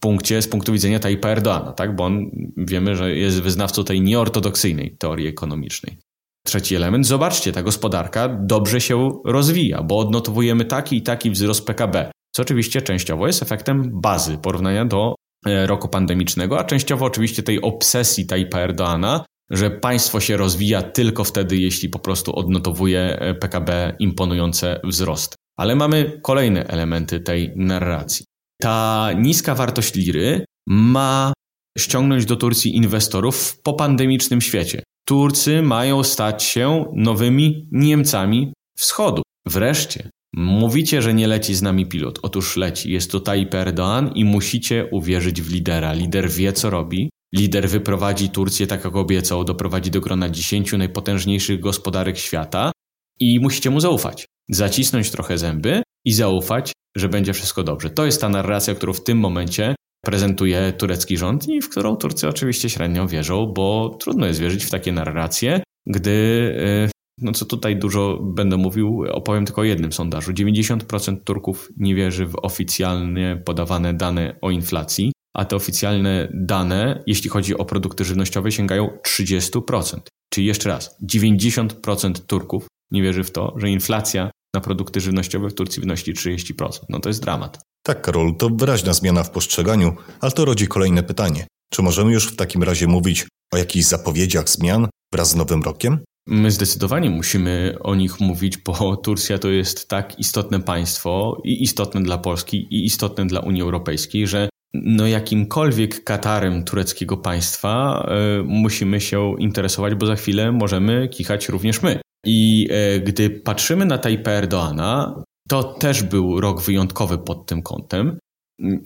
punkcie, 0.00 0.42
z 0.42 0.48
punktu 0.48 0.72
widzenia 0.72 0.98
Tayyip 0.98 1.24
Erdoana, 1.24 1.72
tak? 1.72 1.96
bo 1.96 2.04
on 2.04 2.30
wiemy, 2.56 2.96
że 2.96 3.16
jest 3.16 3.42
wyznawcą 3.42 3.84
tej 3.84 4.00
nieortodoksyjnej 4.00 4.96
teorii 4.98 5.26
ekonomicznej. 5.26 5.98
Trzeci 6.46 6.74
element, 6.74 7.06
zobaczcie, 7.06 7.52
ta 7.52 7.62
gospodarka 7.62 8.28
dobrze 8.28 8.80
się 8.80 9.20
rozwija, 9.24 9.82
bo 9.82 9.98
odnotowujemy 9.98 10.64
taki 10.64 10.96
i 10.96 11.02
taki 11.02 11.30
wzrost 11.30 11.66
PKB, 11.66 12.10
co 12.32 12.42
oczywiście 12.42 12.82
częściowo 12.82 13.26
jest 13.26 13.42
efektem 13.42 14.00
bazy 14.00 14.38
porównania 14.38 14.84
do 14.84 15.14
roku 15.46 15.88
pandemicznego, 15.88 16.58
a 16.58 16.64
częściowo 16.64 17.06
oczywiście 17.06 17.42
tej 17.42 17.62
obsesji 17.62 18.26
Tayyipa 18.26 18.58
Erdoana, 18.58 19.24
że 19.50 19.70
państwo 19.70 20.20
się 20.20 20.36
rozwija 20.36 20.82
tylko 20.82 21.24
wtedy, 21.24 21.56
jeśli 21.56 21.88
po 21.88 21.98
prostu 21.98 22.36
odnotowuje 22.36 23.00
e, 23.00 23.34
PKB 23.34 23.96
imponujące 23.98 24.80
wzrosty. 24.84 25.36
Ale 25.58 25.76
mamy 25.76 26.20
kolejne 26.22 26.66
elementy 26.66 27.20
tej 27.20 27.52
narracji. 27.56 28.24
Ta 28.60 29.10
niska 29.16 29.54
wartość 29.54 29.94
liry 29.94 30.44
ma 30.68 31.32
ściągnąć 31.78 32.26
do 32.26 32.36
Turcji 32.36 32.76
inwestorów 32.76 33.36
w 33.36 33.62
popandemicznym 33.62 34.40
świecie. 34.40 34.82
Turcy 35.04 35.62
mają 35.62 36.04
stać 36.04 36.42
się 36.42 36.84
nowymi 36.94 37.68
Niemcami 37.72 38.52
wschodu. 38.78 39.22
Wreszcie, 39.46 40.10
mówicie, 40.34 41.02
że 41.02 41.14
nie 41.14 41.28
leci 41.28 41.54
z 41.54 41.62
nami 41.62 41.86
pilot. 41.86 42.18
Otóż 42.22 42.56
leci. 42.56 42.92
Jest 42.92 43.10
to 43.10 43.20
Tayyip 43.20 43.54
Erdoğan 43.54 44.12
i 44.14 44.24
musicie 44.24 44.88
uwierzyć 44.90 45.42
w 45.42 45.52
lidera. 45.52 45.92
Lider 45.92 46.30
wie, 46.30 46.52
co 46.52 46.70
robi. 46.70 47.10
Lider 47.34 47.68
wyprowadzi 47.68 48.30
Turcję, 48.30 48.66
tak 48.66 48.84
jak 48.84 48.96
obiecał, 48.96 49.44
doprowadzi 49.44 49.90
do 49.90 50.00
grona 50.00 50.28
10 50.28 50.72
najpotężniejszych 50.72 51.60
gospodarek 51.60 52.18
świata 52.18 52.72
i 53.20 53.40
musicie 53.40 53.70
mu 53.70 53.80
zaufać. 53.80 54.26
Zacisnąć 54.48 55.10
trochę 55.10 55.38
zęby 55.38 55.82
i 56.04 56.12
zaufać, 56.12 56.72
że 56.96 57.08
będzie 57.08 57.32
wszystko 57.32 57.62
dobrze. 57.62 57.90
To 57.90 58.04
jest 58.06 58.20
ta 58.20 58.28
narracja, 58.28 58.74
którą 58.74 58.92
w 58.92 59.04
tym 59.04 59.18
momencie 59.18 59.74
prezentuje 60.04 60.72
turecki 60.72 61.16
rząd 61.16 61.48
i 61.48 61.60
w 61.60 61.68
którą 61.68 61.96
Turcy 61.96 62.28
oczywiście 62.28 62.70
średnio 62.70 63.06
wierzą, 63.06 63.46
bo 63.46 63.96
trudno 64.00 64.26
jest 64.26 64.40
wierzyć 64.40 64.64
w 64.64 64.70
takie 64.70 64.92
narracje, 64.92 65.62
gdy, 65.86 66.10
y, 66.10 66.90
no 67.20 67.32
co 67.32 67.44
tutaj 67.44 67.76
dużo 67.76 68.18
będę 68.22 68.56
mówił, 68.56 69.04
opowiem 69.12 69.44
tylko 69.44 69.60
o 69.60 69.64
jednym 69.64 69.92
sondażu. 69.92 70.32
90% 70.32 71.16
Turków 71.24 71.68
nie 71.76 71.94
wierzy 71.94 72.26
w 72.26 72.34
oficjalnie 72.42 73.42
podawane 73.44 73.94
dane 73.94 74.38
o 74.40 74.50
inflacji, 74.50 75.12
a 75.34 75.44
te 75.44 75.56
oficjalne 75.56 76.28
dane, 76.34 77.02
jeśli 77.06 77.30
chodzi 77.30 77.58
o 77.58 77.64
produkty 77.64 78.04
żywnościowe, 78.04 78.52
sięgają 78.52 78.88
30%. 79.08 80.00
Czyli 80.32 80.46
jeszcze 80.46 80.68
raz, 80.68 80.96
90% 81.14 82.12
Turków 82.26 82.66
nie 82.90 83.02
wierzy 83.02 83.24
w 83.24 83.30
to, 83.30 83.54
że 83.56 83.70
inflacja 83.70 84.30
na 84.54 84.60
produkty 84.60 85.00
żywnościowe 85.00 85.48
w 85.48 85.54
Turcji 85.54 85.80
wynosi 85.80 86.14
30%. 86.14 86.68
No 86.88 87.00
to 87.00 87.08
jest 87.08 87.22
dramat. 87.22 87.58
Tak, 87.82 88.02
Karol, 88.02 88.36
to 88.36 88.48
wyraźna 88.48 88.92
zmiana 88.92 89.24
w 89.24 89.30
postrzeganiu, 89.30 89.96
ale 90.20 90.32
to 90.32 90.44
rodzi 90.44 90.66
kolejne 90.66 91.02
pytanie. 91.02 91.46
Czy 91.72 91.82
możemy 91.82 92.12
już 92.12 92.26
w 92.26 92.36
takim 92.36 92.62
razie 92.62 92.86
mówić 92.86 93.26
o 93.52 93.56
jakichś 93.56 93.86
zapowiedziach 93.86 94.48
zmian 94.48 94.88
wraz 95.12 95.30
z 95.30 95.34
Nowym 95.34 95.62
Rokiem? 95.62 95.98
My 96.26 96.50
zdecydowanie 96.50 97.10
musimy 97.10 97.76
o 97.80 97.94
nich 97.94 98.20
mówić, 98.20 98.56
bo 98.56 98.96
Turcja 99.04 99.38
to 99.38 99.48
jest 99.48 99.88
tak 99.88 100.18
istotne 100.18 100.60
państwo 100.60 101.40
i 101.44 101.62
istotne 101.62 102.02
dla 102.02 102.18
Polski 102.18 102.56
i 102.56 102.84
istotne 102.84 103.26
dla 103.26 103.40
Unii 103.40 103.62
Europejskiej, 103.62 104.26
że 104.26 104.48
no 104.74 105.06
jakimkolwiek 105.06 106.04
Katarem 106.04 106.64
tureckiego 106.64 107.16
państwa 107.16 108.06
y, 108.40 108.42
musimy 108.42 109.00
się 109.00 109.34
interesować, 109.38 109.94
bo 109.94 110.06
za 110.06 110.16
chwilę 110.16 110.52
możemy 110.52 111.08
kichać 111.08 111.48
również 111.48 111.82
my. 111.82 112.00
I 112.26 112.68
y, 112.96 113.00
gdy 113.00 113.30
patrzymy 113.30 113.86
na 113.86 113.98
Tayyip 113.98 114.28
Erdoana, 114.28 115.22
to 115.48 115.62
też 115.62 116.02
był 116.02 116.40
rok 116.40 116.62
wyjątkowy 116.62 117.18
pod 117.18 117.46
tym 117.46 117.62
kątem. 117.62 118.18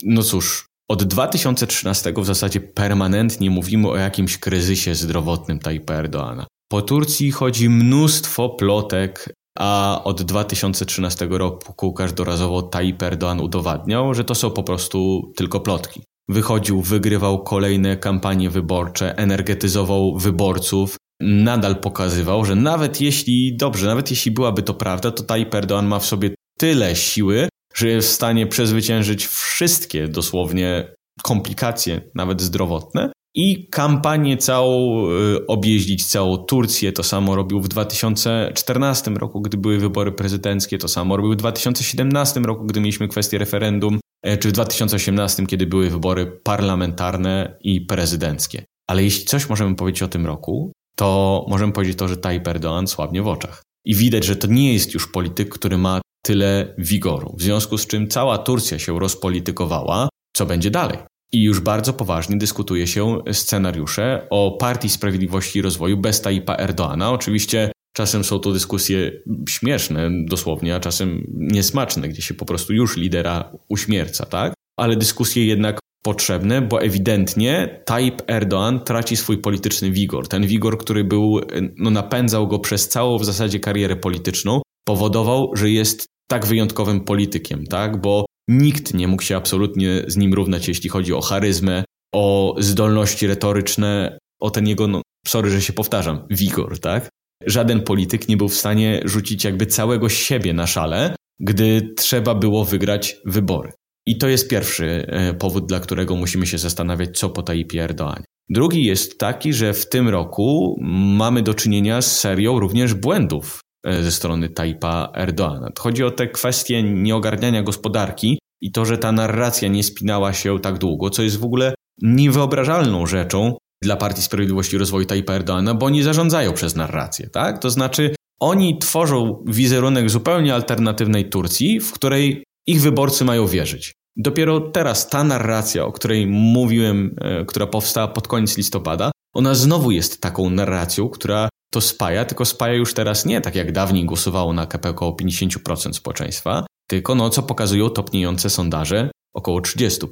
No 0.04 0.22
cóż, 0.22 0.66
od 0.88 1.04
2013 1.04 2.12
w 2.16 2.26
zasadzie 2.26 2.60
permanentnie 2.60 3.50
mówimy 3.50 3.88
o 3.88 3.96
jakimś 3.96 4.38
kryzysie 4.38 4.94
zdrowotnym 4.94 5.58
Tajpa 5.58 5.94
Erdoana. 5.94 6.46
Po 6.74 6.82
Turcji 6.82 7.32
chodzi 7.32 7.68
mnóstwo 7.68 8.48
plotek, 8.48 9.34
a 9.58 10.00
od 10.04 10.22
2013 10.22 11.28
roku 11.30 11.92
każdorazowo 11.92 12.62
Tayyip 12.62 13.02
Erdoğan 13.02 13.42
udowadniał, 13.42 14.14
że 14.14 14.24
to 14.24 14.34
są 14.34 14.50
po 14.50 14.62
prostu 14.62 15.32
tylko 15.36 15.60
plotki. 15.60 16.02
Wychodził, 16.28 16.82
wygrywał 16.82 17.42
kolejne 17.42 17.96
kampanie 17.96 18.50
wyborcze, 18.50 19.16
energetyzował 19.16 20.18
wyborców, 20.18 20.96
nadal 21.20 21.76
pokazywał, 21.76 22.44
że 22.44 22.54
nawet 22.54 23.00
jeśli, 23.00 23.56
dobrze, 23.56 23.86
nawet 23.86 24.10
jeśli 24.10 24.30
byłaby 24.30 24.62
to 24.62 24.74
prawda, 24.74 25.10
to 25.10 25.22
Tayyip 25.22 25.54
Erdoğan 25.54 25.84
ma 25.84 25.98
w 25.98 26.06
sobie 26.06 26.30
tyle 26.58 26.96
siły, 26.96 27.48
że 27.74 27.88
jest 27.88 28.08
w 28.08 28.12
stanie 28.12 28.46
przezwyciężyć 28.46 29.26
wszystkie 29.26 30.08
dosłownie 30.08 30.94
komplikacje, 31.22 32.00
nawet 32.14 32.42
zdrowotne, 32.42 33.12
i 33.34 33.68
kampanię 33.68 34.36
całą 34.36 35.06
y, 35.10 35.46
objeździć 35.46 36.06
całą 36.06 36.36
Turcję. 36.36 36.92
To 36.92 37.02
samo 37.02 37.36
robił 37.36 37.60
w 37.60 37.68
2014 37.68 39.10
roku, 39.10 39.40
gdy 39.40 39.56
były 39.56 39.78
wybory 39.78 40.12
prezydenckie, 40.12 40.78
to 40.78 40.88
samo 40.88 41.16
robił 41.16 41.32
w 41.32 41.36
2017 41.36 42.40
roku, 42.40 42.64
gdy 42.64 42.80
mieliśmy 42.80 43.08
kwestię 43.08 43.38
referendum, 43.38 44.00
e, 44.22 44.38
czy 44.38 44.48
w 44.48 44.52
2018, 44.52 45.46
kiedy 45.46 45.66
były 45.66 45.90
wybory 45.90 46.26
parlamentarne 46.26 47.56
i 47.60 47.80
prezydenckie. 47.80 48.64
Ale 48.86 49.04
jeśli 49.04 49.24
coś 49.24 49.48
możemy 49.48 49.74
powiedzieć 49.74 50.02
o 50.02 50.08
tym 50.08 50.26
roku, 50.26 50.72
to 50.96 51.44
możemy 51.48 51.72
powiedzieć 51.72 51.98
to, 51.98 52.08
że 52.08 52.16
Tayyip 52.16 52.44
Erdoğan 52.44 52.86
słabnie 52.86 53.22
w 53.22 53.28
oczach. 53.28 53.62
I 53.84 53.94
widać, 53.94 54.24
że 54.24 54.36
to 54.36 54.46
nie 54.46 54.72
jest 54.72 54.94
już 54.94 55.12
polityk, 55.12 55.48
który 55.48 55.78
ma 55.78 56.00
tyle 56.22 56.74
wigoru. 56.78 57.34
W 57.38 57.42
związku 57.42 57.78
z 57.78 57.86
czym 57.86 58.08
cała 58.08 58.38
Turcja 58.38 58.78
się 58.78 58.98
rozpolitykowała, 58.98 60.08
co 60.36 60.46
będzie 60.46 60.70
dalej. 60.70 60.98
I 61.34 61.42
już 61.42 61.60
bardzo 61.60 61.92
poważnie 61.92 62.36
dyskutuje 62.36 62.86
się 62.86 63.18
scenariusze 63.32 64.26
o 64.30 64.56
Partii 64.60 64.88
Sprawiedliwości 64.88 65.58
i 65.58 65.62
Rozwoju 65.62 65.96
bez 65.96 66.20
Tayyipa 66.20 66.56
Erdoana. 66.56 67.10
Oczywiście 67.10 67.72
czasem 67.96 68.24
są 68.24 68.38
to 68.38 68.52
dyskusje 68.52 69.10
śmieszne 69.48 70.10
dosłownie, 70.28 70.74
a 70.74 70.80
czasem 70.80 71.26
niesmaczne, 71.34 72.08
gdzie 72.08 72.22
się 72.22 72.34
po 72.34 72.44
prostu 72.44 72.72
już 72.72 72.96
lidera 72.96 73.52
uśmierca, 73.68 74.26
tak? 74.26 74.52
Ale 74.76 74.96
dyskusje 74.96 75.46
jednak 75.46 75.78
potrzebne, 76.04 76.62
bo 76.62 76.82
ewidentnie 76.82 77.82
Tayyip 77.86 78.22
Erdoğan 78.22 78.80
traci 78.80 79.16
swój 79.16 79.38
polityczny 79.38 79.90
wigor. 79.90 80.28
Ten 80.28 80.46
wigor, 80.46 80.78
który 80.78 81.04
był, 81.04 81.40
no 81.78 81.90
napędzał 81.90 82.48
go 82.48 82.58
przez 82.58 82.88
całą 82.88 83.18
w 83.18 83.24
zasadzie 83.24 83.60
karierę 83.60 83.96
polityczną, 83.96 84.60
powodował, 84.84 85.50
że 85.54 85.70
jest 85.70 86.06
tak 86.28 86.46
wyjątkowym 86.46 87.00
politykiem, 87.00 87.66
tak? 87.66 88.00
Bo 88.00 88.24
nikt 88.48 88.94
nie 88.94 89.08
mógł 89.08 89.22
się 89.22 89.36
absolutnie 89.36 90.04
z 90.06 90.16
nim 90.16 90.34
równać, 90.34 90.68
jeśli 90.68 90.90
chodzi 90.90 91.12
o 91.12 91.20
charyzmę, 91.20 91.84
o 92.14 92.54
zdolności 92.58 93.26
retoryczne, 93.26 94.18
o 94.40 94.50
ten 94.50 94.68
jego, 94.68 94.86
no, 94.86 95.02
sorry, 95.26 95.50
że 95.50 95.62
się 95.62 95.72
powtarzam, 95.72 96.26
wigor, 96.30 96.78
tak? 96.78 97.08
Żaden 97.46 97.82
polityk 97.82 98.28
nie 98.28 98.36
był 98.36 98.48
w 98.48 98.54
stanie 98.54 99.00
rzucić 99.04 99.44
jakby 99.44 99.66
całego 99.66 100.08
siebie 100.08 100.52
na 100.52 100.66
szale, 100.66 101.16
gdy 101.40 101.94
trzeba 101.96 102.34
było 102.34 102.64
wygrać 102.64 103.16
wybory. 103.24 103.72
I 104.06 104.18
to 104.18 104.28
jest 104.28 104.48
pierwszy 104.48 105.06
e, 105.08 105.34
powód, 105.34 105.66
dla 105.66 105.80
którego 105.80 106.16
musimy 106.16 106.46
się 106.46 106.58
zastanawiać, 106.58 107.18
co 107.18 107.30
po 107.30 107.42
Tayyipie 107.42 107.88
Erdoğanie. 107.88 108.22
Drugi 108.48 108.84
jest 108.84 109.18
taki, 109.18 109.52
że 109.52 109.72
w 109.72 109.88
tym 109.88 110.08
roku 110.08 110.76
mamy 111.16 111.42
do 111.42 111.54
czynienia 111.54 112.02
z 112.02 112.20
serią 112.20 112.60
również 112.60 112.94
błędów 112.94 113.60
ze 113.84 114.12
strony 114.12 114.48
Tayyipa 114.48 115.12
Erdoğana. 115.14 115.70
Chodzi 115.78 116.04
o 116.04 116.10
te 116.10 116.28
kwestie 116.28 116.82
nieogarniania 116.82 117.62
gospodarki 117.62 118.38
i 118.60 118.72
to, 118.72 118.84
że 118.84 118.98
ta 118.98 119.12
narracja 119.12 119.68
nie 119.68 119.82
spinała 119.82 120.32
się 120.32 120.60
tak 120.60 120.78
długo, 120.78 121.10
co 121.10 121.22
jest 121.22 121.38
w 121.38 121.44
ogóle 121.44 121.74
niewyobrażalną 122.02 123.06
rzeczą 123.06 123.56
dla 123.82 123.96
Partii 123.96 124.22
Sprawiedliwości 124.22 124.76
i 124.76 124.78
Rozwoju 124.78 125.06
Tayyipa 125.06 125.38
Erdoğana, 125.38 125.74
bo 125.78 125.86
oni 125.86 126.02
zarządzają 126.02 126.52
przez 126.52 126.76
narrację, 126.76 127.30
tak? 127.30 127.58
To 127.58 127.70
znaczy 127.70 128.14
oni 128.40 128.78
tworzą 128.78 129.44
wizerunek 129.46 130.10
zupełnie 130.10 130.54
alternatywnej 130.54 131.30
Turcji, 131.30 131.80
w 131.80 131.92
której 131.92 132.44
ich 132.66 132.80
wyborcy 132.80 133.24
mają 133.24 133.46
wierzyć. 133.46 133.92
Dopiero 134.16 134.60
teraz 134.60 135.08
ta 135.08 135.24
narracja, 135.24 135.84
o 135.84 135.92
której 135.92 136.26
mówiłem, 136.26 137.16
e, 137.20 137.44
która 137.44 137.66
powstała 137.66 138.08
pod 138.08 138.28
koniec 138.28 138.56
listopada, 138.56 139.10
ona 139.34 139.54
znowu 139.54 139.90
jest 139.90 140.20
taką 140.20 140.50
narracją, 140.50 141.08
która 141.08 141.48
to 141.74 141.80
spaja, 141.80 142.24
tylko 142.24 142.44
spaja 142.44 142.74
już 142.74 142.94
teraz 142.94 143.26
nie 143.26 143.40
tak 143.40 143.54
jak 143.54 143.72
dawniej 143.72 144.04
głosowało 144.04 144.52
na 144.52 144.66
KP 144.66 144.90
około 144.90 145.12
50% 145.12 145.92
społeczeństwa, 145.92 146.66
tylko 146.88 147.14
no 147.14 147.30
co 147.30 147.42
pokazują 147.42 147.90
topniejące 147.90 148.50
sondaże 148.50 149.10
około 149.34 149.60
30%. 149.60 150.06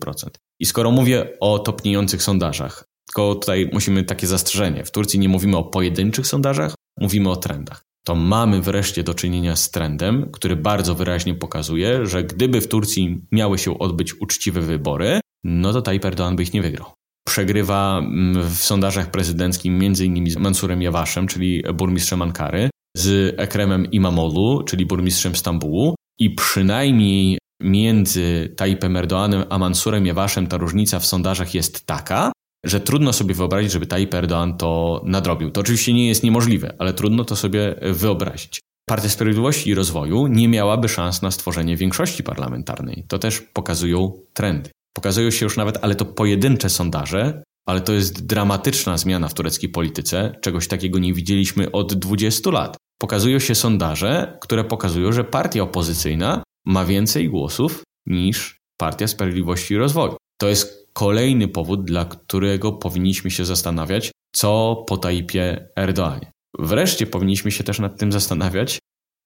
I 0.60 0.66
skoro 0.66 0.90
mówię 0.90 1.38
o 1.40 1.58
topniejących 1.58 2.22
sondażach, 2.22 2.84
tylko 3.06 3.34
tutaj 3.34 3.70
musimy 3.72 4.04
takie 4.04 4.26
zastrzeżenie. 4.26 4.84
W 4.84 4.90
Turcji 4.90 5.18
nie 5.18 5.28
mówimy 5.28 5.56
o 5.56 5.64
pojedynczych 5.64 6.26
sondażach, 6.26 6.74
mówimy 7.00 7.30
o 7.30 7.36
trendach 7.36 7.82
to 8.04 8.14
mamy 8.14 8.60
wreszcie 8.60 9.02
do 9.02 9.14
czynienia 9.14 9.56
z 9.56 9.70
trendem, 9.70 10.30
który 10.32 10.56
bardzo 10.56 10.94
wyraźnie 10.94 11.34
pokazuje, 11.34 12.06
że 12.06 12.24
gdyby 12.24 12.60
w 12.60 12.68
Turcji 12.68 13.20
miały 13.32 13.58
się 13.58 13.78
odbyć 13.78 14.20
uczciwe 14.20 14.60
wybory, 14.60 15.20
no 15.44 15.72
to 15.72 15.82
Tayyip 15.82 16.04
Erdoğan 16.04 16.36
by 16.36 16.42
ich 16.42 16.54
nie 16.54 16.62
wygrał. 16.62 16.86
Przegrywa 17.28 17.98
mm, 17.98 18.48
w 18.48 18.56
sondażach 18.56 19.10
prezydenckich 19.10 19.72
m.in. 19.72 20.30
z 20.30 20.36
Mansurem 20.36 20.82
Jawaszem, 20.82 21.26
czyli 21.26 21.62
burmistrzem 21.74 22.22
Ankary, 22.22 22.70
z 22.96 23.34
Ekremem 23.38 23.90
Imamoglu, 23.90 24.62
czyli 24.62 24.86
burmistrzem 24.86 25.36
Stambułu 25.36 25.94
i 26.18 26.30
przynajmniej 26.30 27.38
między 27.62 28.54
Tayyipem 28.56 28.94
Erdoğanem 28.94 29.44
a 29.50 29.58
Mansurem 29.58 30.06
Jewaszem 30.06 30.46
ta 30.46 30.56
różnica 30.56 30.98
w 30.98 31.06
sondażach 31.06 31.54
jest 31.54 31.86
taka, 31.86 32.32
że 32.64 32.80
trudno 32.80 33.12
sobie 33.12 33.34
wyobrazić, 33.34 33.72
żeby 33.72 33.86
Tayyip 33.86 34.14
Erdoğan 34.14 34.56
to 34.56 35.02
nadrobił. 35.04 35.50
To 35.50 35.60
oczywiście 35.60 35.92
nie 35.92 36.08
jest 36.08 36.22
niemożliwe, 36.22 36.74
ale 36.78 36.92
trudno 36.92 37.24
to 37.24 37.36
sobie 37.36 37.74
wyobrazić. 37.82 38.60
Partia 38.88 39.08
Sprawiedliwości 39.08 39.70
i 39.70 39.74
Rozwoju 39.74 40.26
nie 40.26 40.48
miałaby 40.48 40.88
szans 40.88 41.22
na 41.22 41.30
stworzenie 41.30 41.76
większości 41.76 42.22
parlamentarnej. 42.22 43.04
To 43.08 43.18
też 43.18 43.40
pokazują 43.40 44.12
trendy. 44.32 44.70
Pokazują 44.92 45.30
się 45.30 45.46
już 45.46 45.56
nawet, 45.56 45.78
ale 45.82 45.94
to 45.94 46.04
pojedyncze 46.04 46.70
sondaże, 46.70 47.42
ale 47.66 47.80
to 47.80 47.92
jest 47.92 48.26
dramatyczna 48.26 48.96
zmiana 48.98 49.28
w 49.28 49.34
tureckiej 49.34 49.70
polityce. 49.70 50.38
Czegoś 50.40 50.68
takiego 50.68 50.98
nie 50.98 51.14
widzieliśmy 51.14 51.70
od 51.70 51.94
20 51.94 52.50
lat. 52.50 52.76
Pokazują 52.98 53.38
się 53.38 53.54
sondaże, 53.54 54.38
które 54.40 54.64
pokazują, 54.64 55.12
że 55.12 55.24
partia 55.24 55.62
opozycyjna 55.62 56.42
ma 56.66 56.84
więcej 56.84 57.28
głosów 57.28 57.82
niż 58.06 58.58
Partia 58.76 59.08
Sprawiedliwości 59.08 59.74
i 59.74 59.76
Rozwoju. 59.76 60.16
To 60.40 60.48
jest 60.48 60.88
kolejny 60.92 61.48
powód, 61.48 61.84
dla 61.84 62.04
którego 62.04 62.72
powinniśmy 62.72 63.30
się 63.30 63.44
zastanawiać, 63.44 64.10
co 64.32 64.84
po 64.88 64.96
Taipie 64.96 65.68
Erdoanie. 65.76 66.30
Wreszcie 66.58 67.06
powinniśmy 67.06 67.50
się 67.50 67.64
też 67.64 67.78
nad 67.78 67.98
tym 67.98 68.12
zastanawiać, 68.12 68.78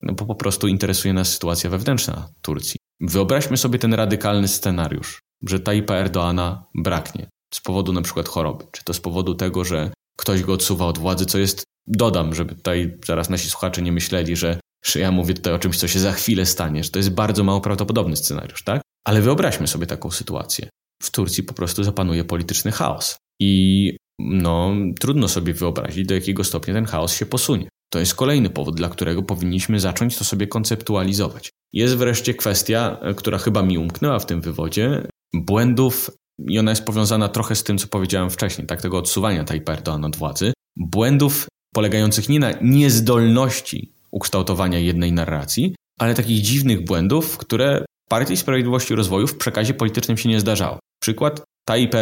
no 0.03 0.15
bo 0.15 0.27
po 0.27 0.35
prostu 0.35 0.69
interesuje 0.69 1.15
nas 1.15 1.33
sytuacja 1.33 1.71
wewnętrzna 1.71 2.29
Turcji. 2.43 2.77
Wyobraźmy 3.01 3.57
sobie 3.57 3.79
ten 3.79 3.95
radykalny 3.95 4.49
scenariusz, 4.49 5.21
że 5.43 5.61
Taipa 5.61 5.95
Erdoana 5.95 6.65
braknie 6.75 7.27
z 7.55 7.61
powodu 7.61 7.93
na 7.93 8.03
przykład 8.03 8.29
choroby, 8.29 8.65
czy 8.73 8.85
to 8.85 8.95
z 8.95 9.01
powodu 9.01 9.35
tego, 9.35 9.65
że 9.65 9.91
ktoś 10.19 10.43
go 10.43 10.53
odsuwa 10.53 10.87
od 10.87 10.99
władzy, 10.99 11.27
co 11.27 11.39
jest, 11.39 11.65
dodam, 11.87 12.35
żeby 12.35 12.55
tutaj 12.55 12.99
zaraz 13.07 13.31
nasi 13.31 13.51
słuchacze 13.51 13.83
nie 13.83 13.93
myśleli, 13.93 14.37
że, 14.37 14.61
że 14.85 15.01
ja 15.01 15.13
mówię 15.13 15.35
tutaj 15.35 15.53
o 15.53 15.59
czymś, 15.59 15.79
co 15.79 15.89
się 15.89 15.99
za 15.99 16.13
chwilę 16.13 16.47
stanie, 16.47 16.85
że 16.85 16.91
to 16.91 16.99
jest 16.99 17.11
bardzo 17.11 17.45
mało 17.45 17.61
prawdopodobny 17.61 18.17
scenariusz, 18.17 18.65
tak? 18.65 18.83
Ale 19.05 19.23
wyobraźmy 19.23 19.67
sobie 19.67 19.87
taką 19.87 20.11
sytuację. 20.11 20.69
W 21.03 21.11
Turcji 21.11 21.43
po 21.43 21.55
prostu 21.55 21.85
zapanuje 21.85 22.25
polityczny 22.25 22.73
chaos. 22.73 23.17
I 23.41 23.97
no, 24.19 24.75
trudno 25.01 25.29
sobie 25.29 25.55
wyobrazić, 25.55 26.07
do 26.07 26.15
jakiego 26.15 26.45
stopnia 26.45 26.75
ten 26.75 26.85
chaos 26.85 27.15
się 27.15 27.27
posunie. 27.27 27.69
To 27.93 27.99
jest 27.99 28.15
kolejny 28.15 28.51
powód, 28.51 28.77
dla 28.77 28.89
którego 28.89 29.23
powinniśmy 29.23 29.81
zacząć 29.81 30.19
to 30.19 30.25
sobie 30.25 30.47
konceptualizować. 30.47 31.51
Jest 31.73 31.97
wreszcie 31.97 32.35
kwestia, 32.35 32.99
e, 33.03 33.15
która 33.15 33.39
chyba 33.39 33.63
mi 33.63 33.79
umknęła 33.79 34.19
w 34.19 34.27
tym 34.27 34.41
wywodzie, 34.41 35.09
błędów, 35.45 36.11
i 36.49 36.59
ona 36.59 36.71
jest 36.71 36.85
powiązana 36.85 37.29
trochę 37.29 37.55
z 37.55 37.65
tym, 37.65 37.79
co 37.79 37.87
powiedziałem 37.87 38.31
wcześniej, 38.31 38.67
tak, 38.67 38.83
tego 38.83 38.99
odsuwania 38.99 39.45
Tayyip 39.45 39.69
Erdoğan 39.69 40.07
od 40.07 40.17
władzy, 40.17 40.53
błędów 40.77 41.49
polegających 41.75 42.29
nie 42.29 42.41
na 42.41 42.53
niezdolności 42.63 43.93
ukształtowania 44.11 44.79
jednej 44.79 45.13
narracji, 45.13 45.75
ale 45.99 46.15
takich 46.15 46.43
dziwnych 46.43 46.85
błędów, 46.85 47.39
które 47.39 47.85
Partii 48.09 48.37
Sprawiedliwości 48.37 48.93
i 48.93 48.97
Rozwoju 48.97 49.27
w 49.27 49.37
przekazie 49.37 49.75
politycznym 49.75 50.17
się 50.17 50.29
nie 50.29 50.41
zdarzało. 50.41 50.79
Przykład 51.03 51.45
Tayyip 51.69 51.93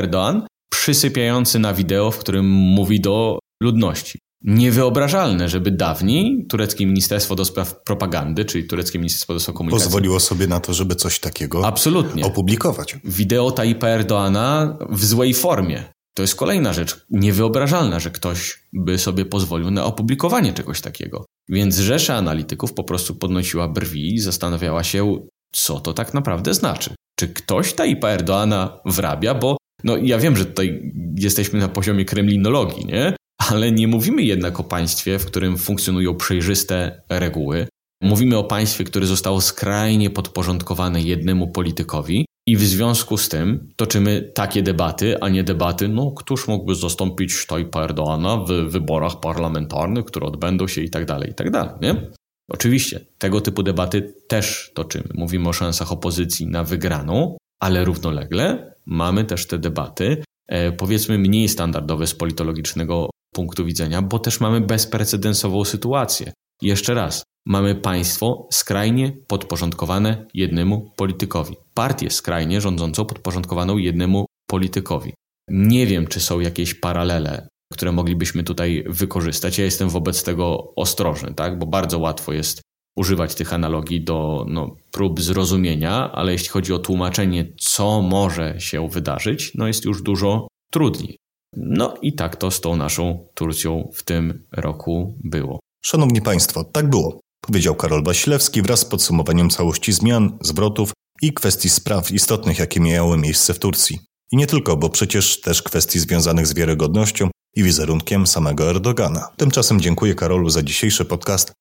przysypiający 0.72 1.58
na 1.58 1.74
wideo, 1.74 2.10
w 2.10 2.18
którym 2.18 2.50
mówi 2.50 3.00
do 3.00 3.38
ludności. 3.62 4.18
Niewyobrażalne, 4.44 5.48
żeby 5.48 5.70
dawniej 5.70 6.46
tureckie 6.48 6.86
Ministerstwo 6.86 7.34
do 7.34 7.44
Spraw 7.44 7.82
Propagandy, 7.82 8.44
czyli 8.44 8.64
tureckie 8.64 8.98
Ministerstwo 8.98 9.34
do 9.34 9.40
Spraw 9.40 9.56
Komunikacji... 9.56 9.86
Pozwoliło 9.86 10.20
sobie 10.20 10.46
na 10.46 10.60
to, 10.60 10.74
żeby 10.74 10.94
coś 10.94 11.18
takiego 11.18 11.66
Absolutnie. 11.66 12.24
opublikować. 12.24 12.96
Wideo 13.04 13.50
Tayyipa 13.50 13.88
Erdoana 13.88 14.78
w 14.90 15.04
złej 15.04 15.34
formie. 15.34 15.84
To 16.14 16.22
jest 16.22 16.34
kolejna 16.34 16.72
rzecz 16.72 17.06
niewyobrażalna, 17.10 18.00
że 18.00 18.10
ktoś 18.10 18.62
by 18.72 18.98
sobie 18.98 19.24
pozwolił 19.24 19.70
na 19.70 19.84
opublikowanie 19.84 20.52
czegoś 20.52 20.80
takiego. 20.80 21.24
Więc 21.48 21.78
rzesza 21.78 22.14
analityków 22.14 22.72
po 22.72 22.84
prostu 22.84 23.14
podnosiła 23.14 23.68
brwi 23.68 24.14
i 24.14 24.20
zastanawiała 24.20 24.84
się, 24.84 25.18
co 25.52 25.80
to 25.80 25.92
tak 25.92 26.14
naprawdę 26.14 26.54
znaczy. 26.54 26.94
Czy 27.18 27.28
ktoś 27.28 27.72
Tayyipa 27.72 28.08
Erdoana 28.08 28.80
wrabia, 28.86 29.34
bo 29.34 29.56
no 29.84 29.96
ja 29.96 30.18
wiem, 30.18 30.36
że 30.36 30.44
tutaj 30.44 30.92
jesteśmy 31.18 31.58
na 31.58 31.68
poziomie 31.68 32.04
kremlinologii, 32.04 32.86
nie? 32.86 33.16
Ale 33.50 33.72
nie 33.72 33.88
mówimy 33.88 34.22
jednak 34.22 34.60
o 34.60 34.64
państwie, 34.64 35.18
w 35.18 35.26
którym 35.26 35.58
funkcjonują 35.58 36.14
przejrzyste 36.14 37.02
reguły. 37.08 37.66
Mówimy 38.02 38.38
o 38.38 38.44
państwie, 38.44 38.84
które 38.84 39.06
zostało 39.06 39.40
skrajnie 39.40 40.10
podporządkowane 40.10 41.02
jednemu 41.02 41.48
politykowi 41.48 42.26
i 42.46 42.56
w 42.56 42.62
związku 42.62 43.16
z 43.16 43.28
tym 43.28 43.68
toczymy 43.76 44.32
takie 44.34 44.62
debaty, 44.62 45.20
a 45.20 45.28
nie 45.28 45.44
debaty, 45.44 45.88
no 45.88 46.10
któż 46.10 46.48
mógłby 46.48 46.74
zastąpić 46.74 47.46
Tajpa 47.46 47.84
Erdoana 47.84 48.36
w 48.36 48.48
wyborach 48.48 49.20
parlamentarnych, 49.20 50.04
które 50.04 50.26
odbędą 50.26 50.68
się 50.68 50.82
i 50.82 50.90
tak 50.90 51.04
dalej, 51.04 51.30
i 51.30 51.34
tak 51.34 51.50
dalej, 51.50 51.72
nie? 51.82 52.10
Oczywiście, 52.48 53.00
tego 53.18 53.40
typu 53.40 53.62
debaty 53.62 54.14
też 54.28 54.70
toczymy. 54.74 55.08
Mówimy 55.14 55.48
o 55.48 55.52
szansach 55.52 55.92
opozycji 55.92 56.46
na 56.46 56.64
wygraną, 56.64 57.36
ale 57.60 57.84
równolegle 57.84 58.74
mamy 58.86 59.24
też 59.24 59.46
te 59.46 59.58
debaty, 59.58 60.22
e, 60.48 60.72
powiedzmy 60.72 61.18
mniej 61.18 61.48
standardowe 61.48 62.06
z 62.06 62.14
politologicznego 62.14 63.10
punktu 63.34 63.64
widzenia, 63.64 64.02
bo 64.02 64.18
też 64.18 64.40
mamy 64.40 64.60
bezprecedensową 64.60 65.64
sytuację. 65.64 66.32
Jeszcze 66.62 66.94
raz, 66.94 67.24
mamy 67.46 67.74
państwo 67.74 68.48
skrajnie 68.52 69.12
podporządkowane 69.26 70.26
jednemu 70.34 70.90
politykowi. 70.96 71.56
Partię 71.74 72.10
skrajnie 72.10 72.60
rządzącą 72.60 73.04
podporządkowaną 73.04 73.76
jednemu 73.76 74.26
politykowi. 74.46 75.14
Nie 75.48 75.86
wiem, 75.86 76.06
czy 76.06 76.20
są 76.20 76.40
jakieś 76.40 76.74
paralele, 76.74 77.48
które 77.72 77.92
moglibyśmy 77.92 78.44
tutaj 78.44 78.84
wykorzystać. 78.86 79.58
Ja 79.58 79.64
jestem 79.64 79.88
wobec 79.88 80.24
tego 80.24 80.74
ostrożny, 80.76 81.34
tak? 81.34 81.58
bo 81.58 81.66
bardzo 81.66 81.98
łatwo 81.98 82.32
jest 82.32 82.60
używać 82.96 83.34
tych 83.34 83.52
analogii 83.52 84.04
do 84.04 84.46
no, 84.48 84.76
prób 84.90 85.20
zrozumienia, 85.20 86.12
ale 86.12 86.32
jeśli 86.32 86.48
chodzi 86.48 86.72
o 86.72 86.78
tłumaczenie, 86.78 87.52
co 87.60 88.02
może 88.02 88.60
się 88.60 88.88
wydarzyć, 88.88 89.52
no 89.54 89.66
jest 89.66 89.84
już 89.84 90.02
dużo 90.02 90.48
trudniej. 90.70 91.16
No 91.56 91.94
i 92.02 92.12
tak 92.12 92.36
to 92.36 92.50
z 92.50 92.60
tą 92.60 92.76
naszą 92.76 93.26
Turcją 93.34 93.90
w 93.94 94.02
tym 94.02 94.44
roku 94.52 95.14
było. 95.24 95.60
Szanowni 95.84 96.22
Państwo, 96.22 96.64
tak 96.64 96.90
było, 96.90 97.20
powiedział 97.40 97.74
Karol 97.74 98.04
Wasilewski 98.04 98.62
wraz 98.62 98.80
z 98.80 98.84
podsumowaniem 98.84 99.50
całości 99.50 99.92
zmian, 99.92 100.38
zwrotów 100.40 100.92
i 101.22 101.32
kwestii 101.32 101.68
spraw 101.68 102.12
istotnych, 102.12 102.58
jakie 102.58 102.80
miały 102.80 103.18
miejsce 103.18 103.54
w 103.54 103.58
Turcji. 103.58 103.98
I 104.32 104.36
nie 104.36 104.46
tylko, 104.46 104.76
bo 104.76 104.90
przecież 104.90 105.40
też 105.40 105.62
kwestii 105.62 105.98
związanych 105.98 106.46
z 106.46 106.54
wiarygodnością 106.54 107.30
i 107.56 107.62
wizerunkiem 107.62 108.26
samego 108.26 108.70
Erdogana. 108.70 109.28
Tymczasem 109.36 109.80
dziękuję 109.80 110.14
Karolu 110.14 110.50
za 110.50 110.62
dzisiejszy 110.62 111.04
podcast. 111.04 111.52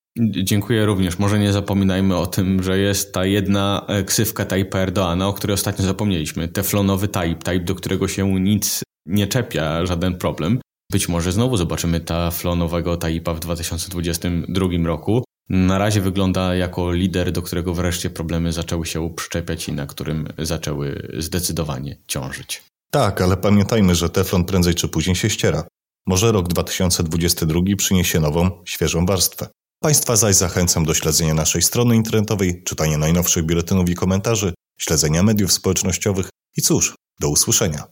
Dziękuję 0.44 0.86
również. 0.86 1.20
Może 1.20 1.40
nie 1.40 1.54
zapominajmy 1.54 2.18
o 2.18 2.28
tym, 2.28 2.64
że 2.64 2.80
jest 2.80 3.14
ta 3.14 3.26
jedna 3.26 3.86
e, 3.88 4.04
ksywka 4.04 4.46
Tayyip 4.46 4.76
Erdoana, 4.76 5.28
o 5.28 5.34
której 5.34 5.54
ostatnio 5.54 5.86
zapomnieliśmy. 5.86 6.48
Teflonowy 6.48 7.08
Tayyip, 7.08 7.44
Tayyip, 7.44 7.64
do 7.64 7.76
którego 7.76 8.08
się 8.08 8.42
nic 8.42 8.84
nie 9.06 9.28
czepia, 9.28 9.86
żaden 9.86 10.18
problem. 10.18 10.60
Być 10.92 11.10
może 11.10 11.32
znowu 11.32 11.58
zobaczymy 11.58 12.00
teflonowego 12.00 12.98
Tayyipa 12.98 13.34
w 13.34 13.40
2022 13.40 14.68
roku. 14.86 15.24
Na 15.50 15.78
razie 15.78 16.02
wygląda 16.02 16.56
jako 16.56 16.92
lider, 16.92 17.32
do 17.32 17.42
którego 17.42 17.74
wreszcie 17.74 18.10
problemy 18.10 18.54
zaczęły 18.54 18.86
się 18.86 19.10
przyczepiać 19.16 19.70
i 19.70 19.74
na 19.74 19.86
którym 19.86 20.28
zaczęły 20.38 21.08
zdecydowanie 21.20 21.98
ciążyć. 22.08 22.64
Tak, 22.92 23.22
ale 23.22 23.38
pamiętajmy, 23.38 23.96
że 23.96 24.10
teflon 24.10 24.46
prędzej 24.46 24.76
czy 24.76 24.88
później 24.88 25.16
się 25.16 25.30
ściera. 25.30 25.64
Może 26.06 26.32
rok 26.32 26.48
2022 26.48 27.62
przyniesie 27.78 28.20
nową, 28.20 28.52
świeżą 28.66 29.06
warstwę. 29.06 29.48
Państwa 29.80 30.16
zaś 30.16 30.36
zachęcam 30.36 30.86
do 30.86 30.94
śledzenia 30.94 31.34
naszej 31.34 31.62
strony 31.62 31.96
internetowej, 31.96 32.64
czytania 32.64 32.98
najnowszych 32.98 33.46
biuletynów 33.46 33.90
i 33.90 33.96
komentarzy, 33.96 34.54
śledzenia 34.80 35.24
mediów 35.24 35.54
społecznościowych 35.54 36.30
i 36.58 36.62
cóż, 36.62 36.96
do 37.20 37.30
usłyszenia. 37.30 37.84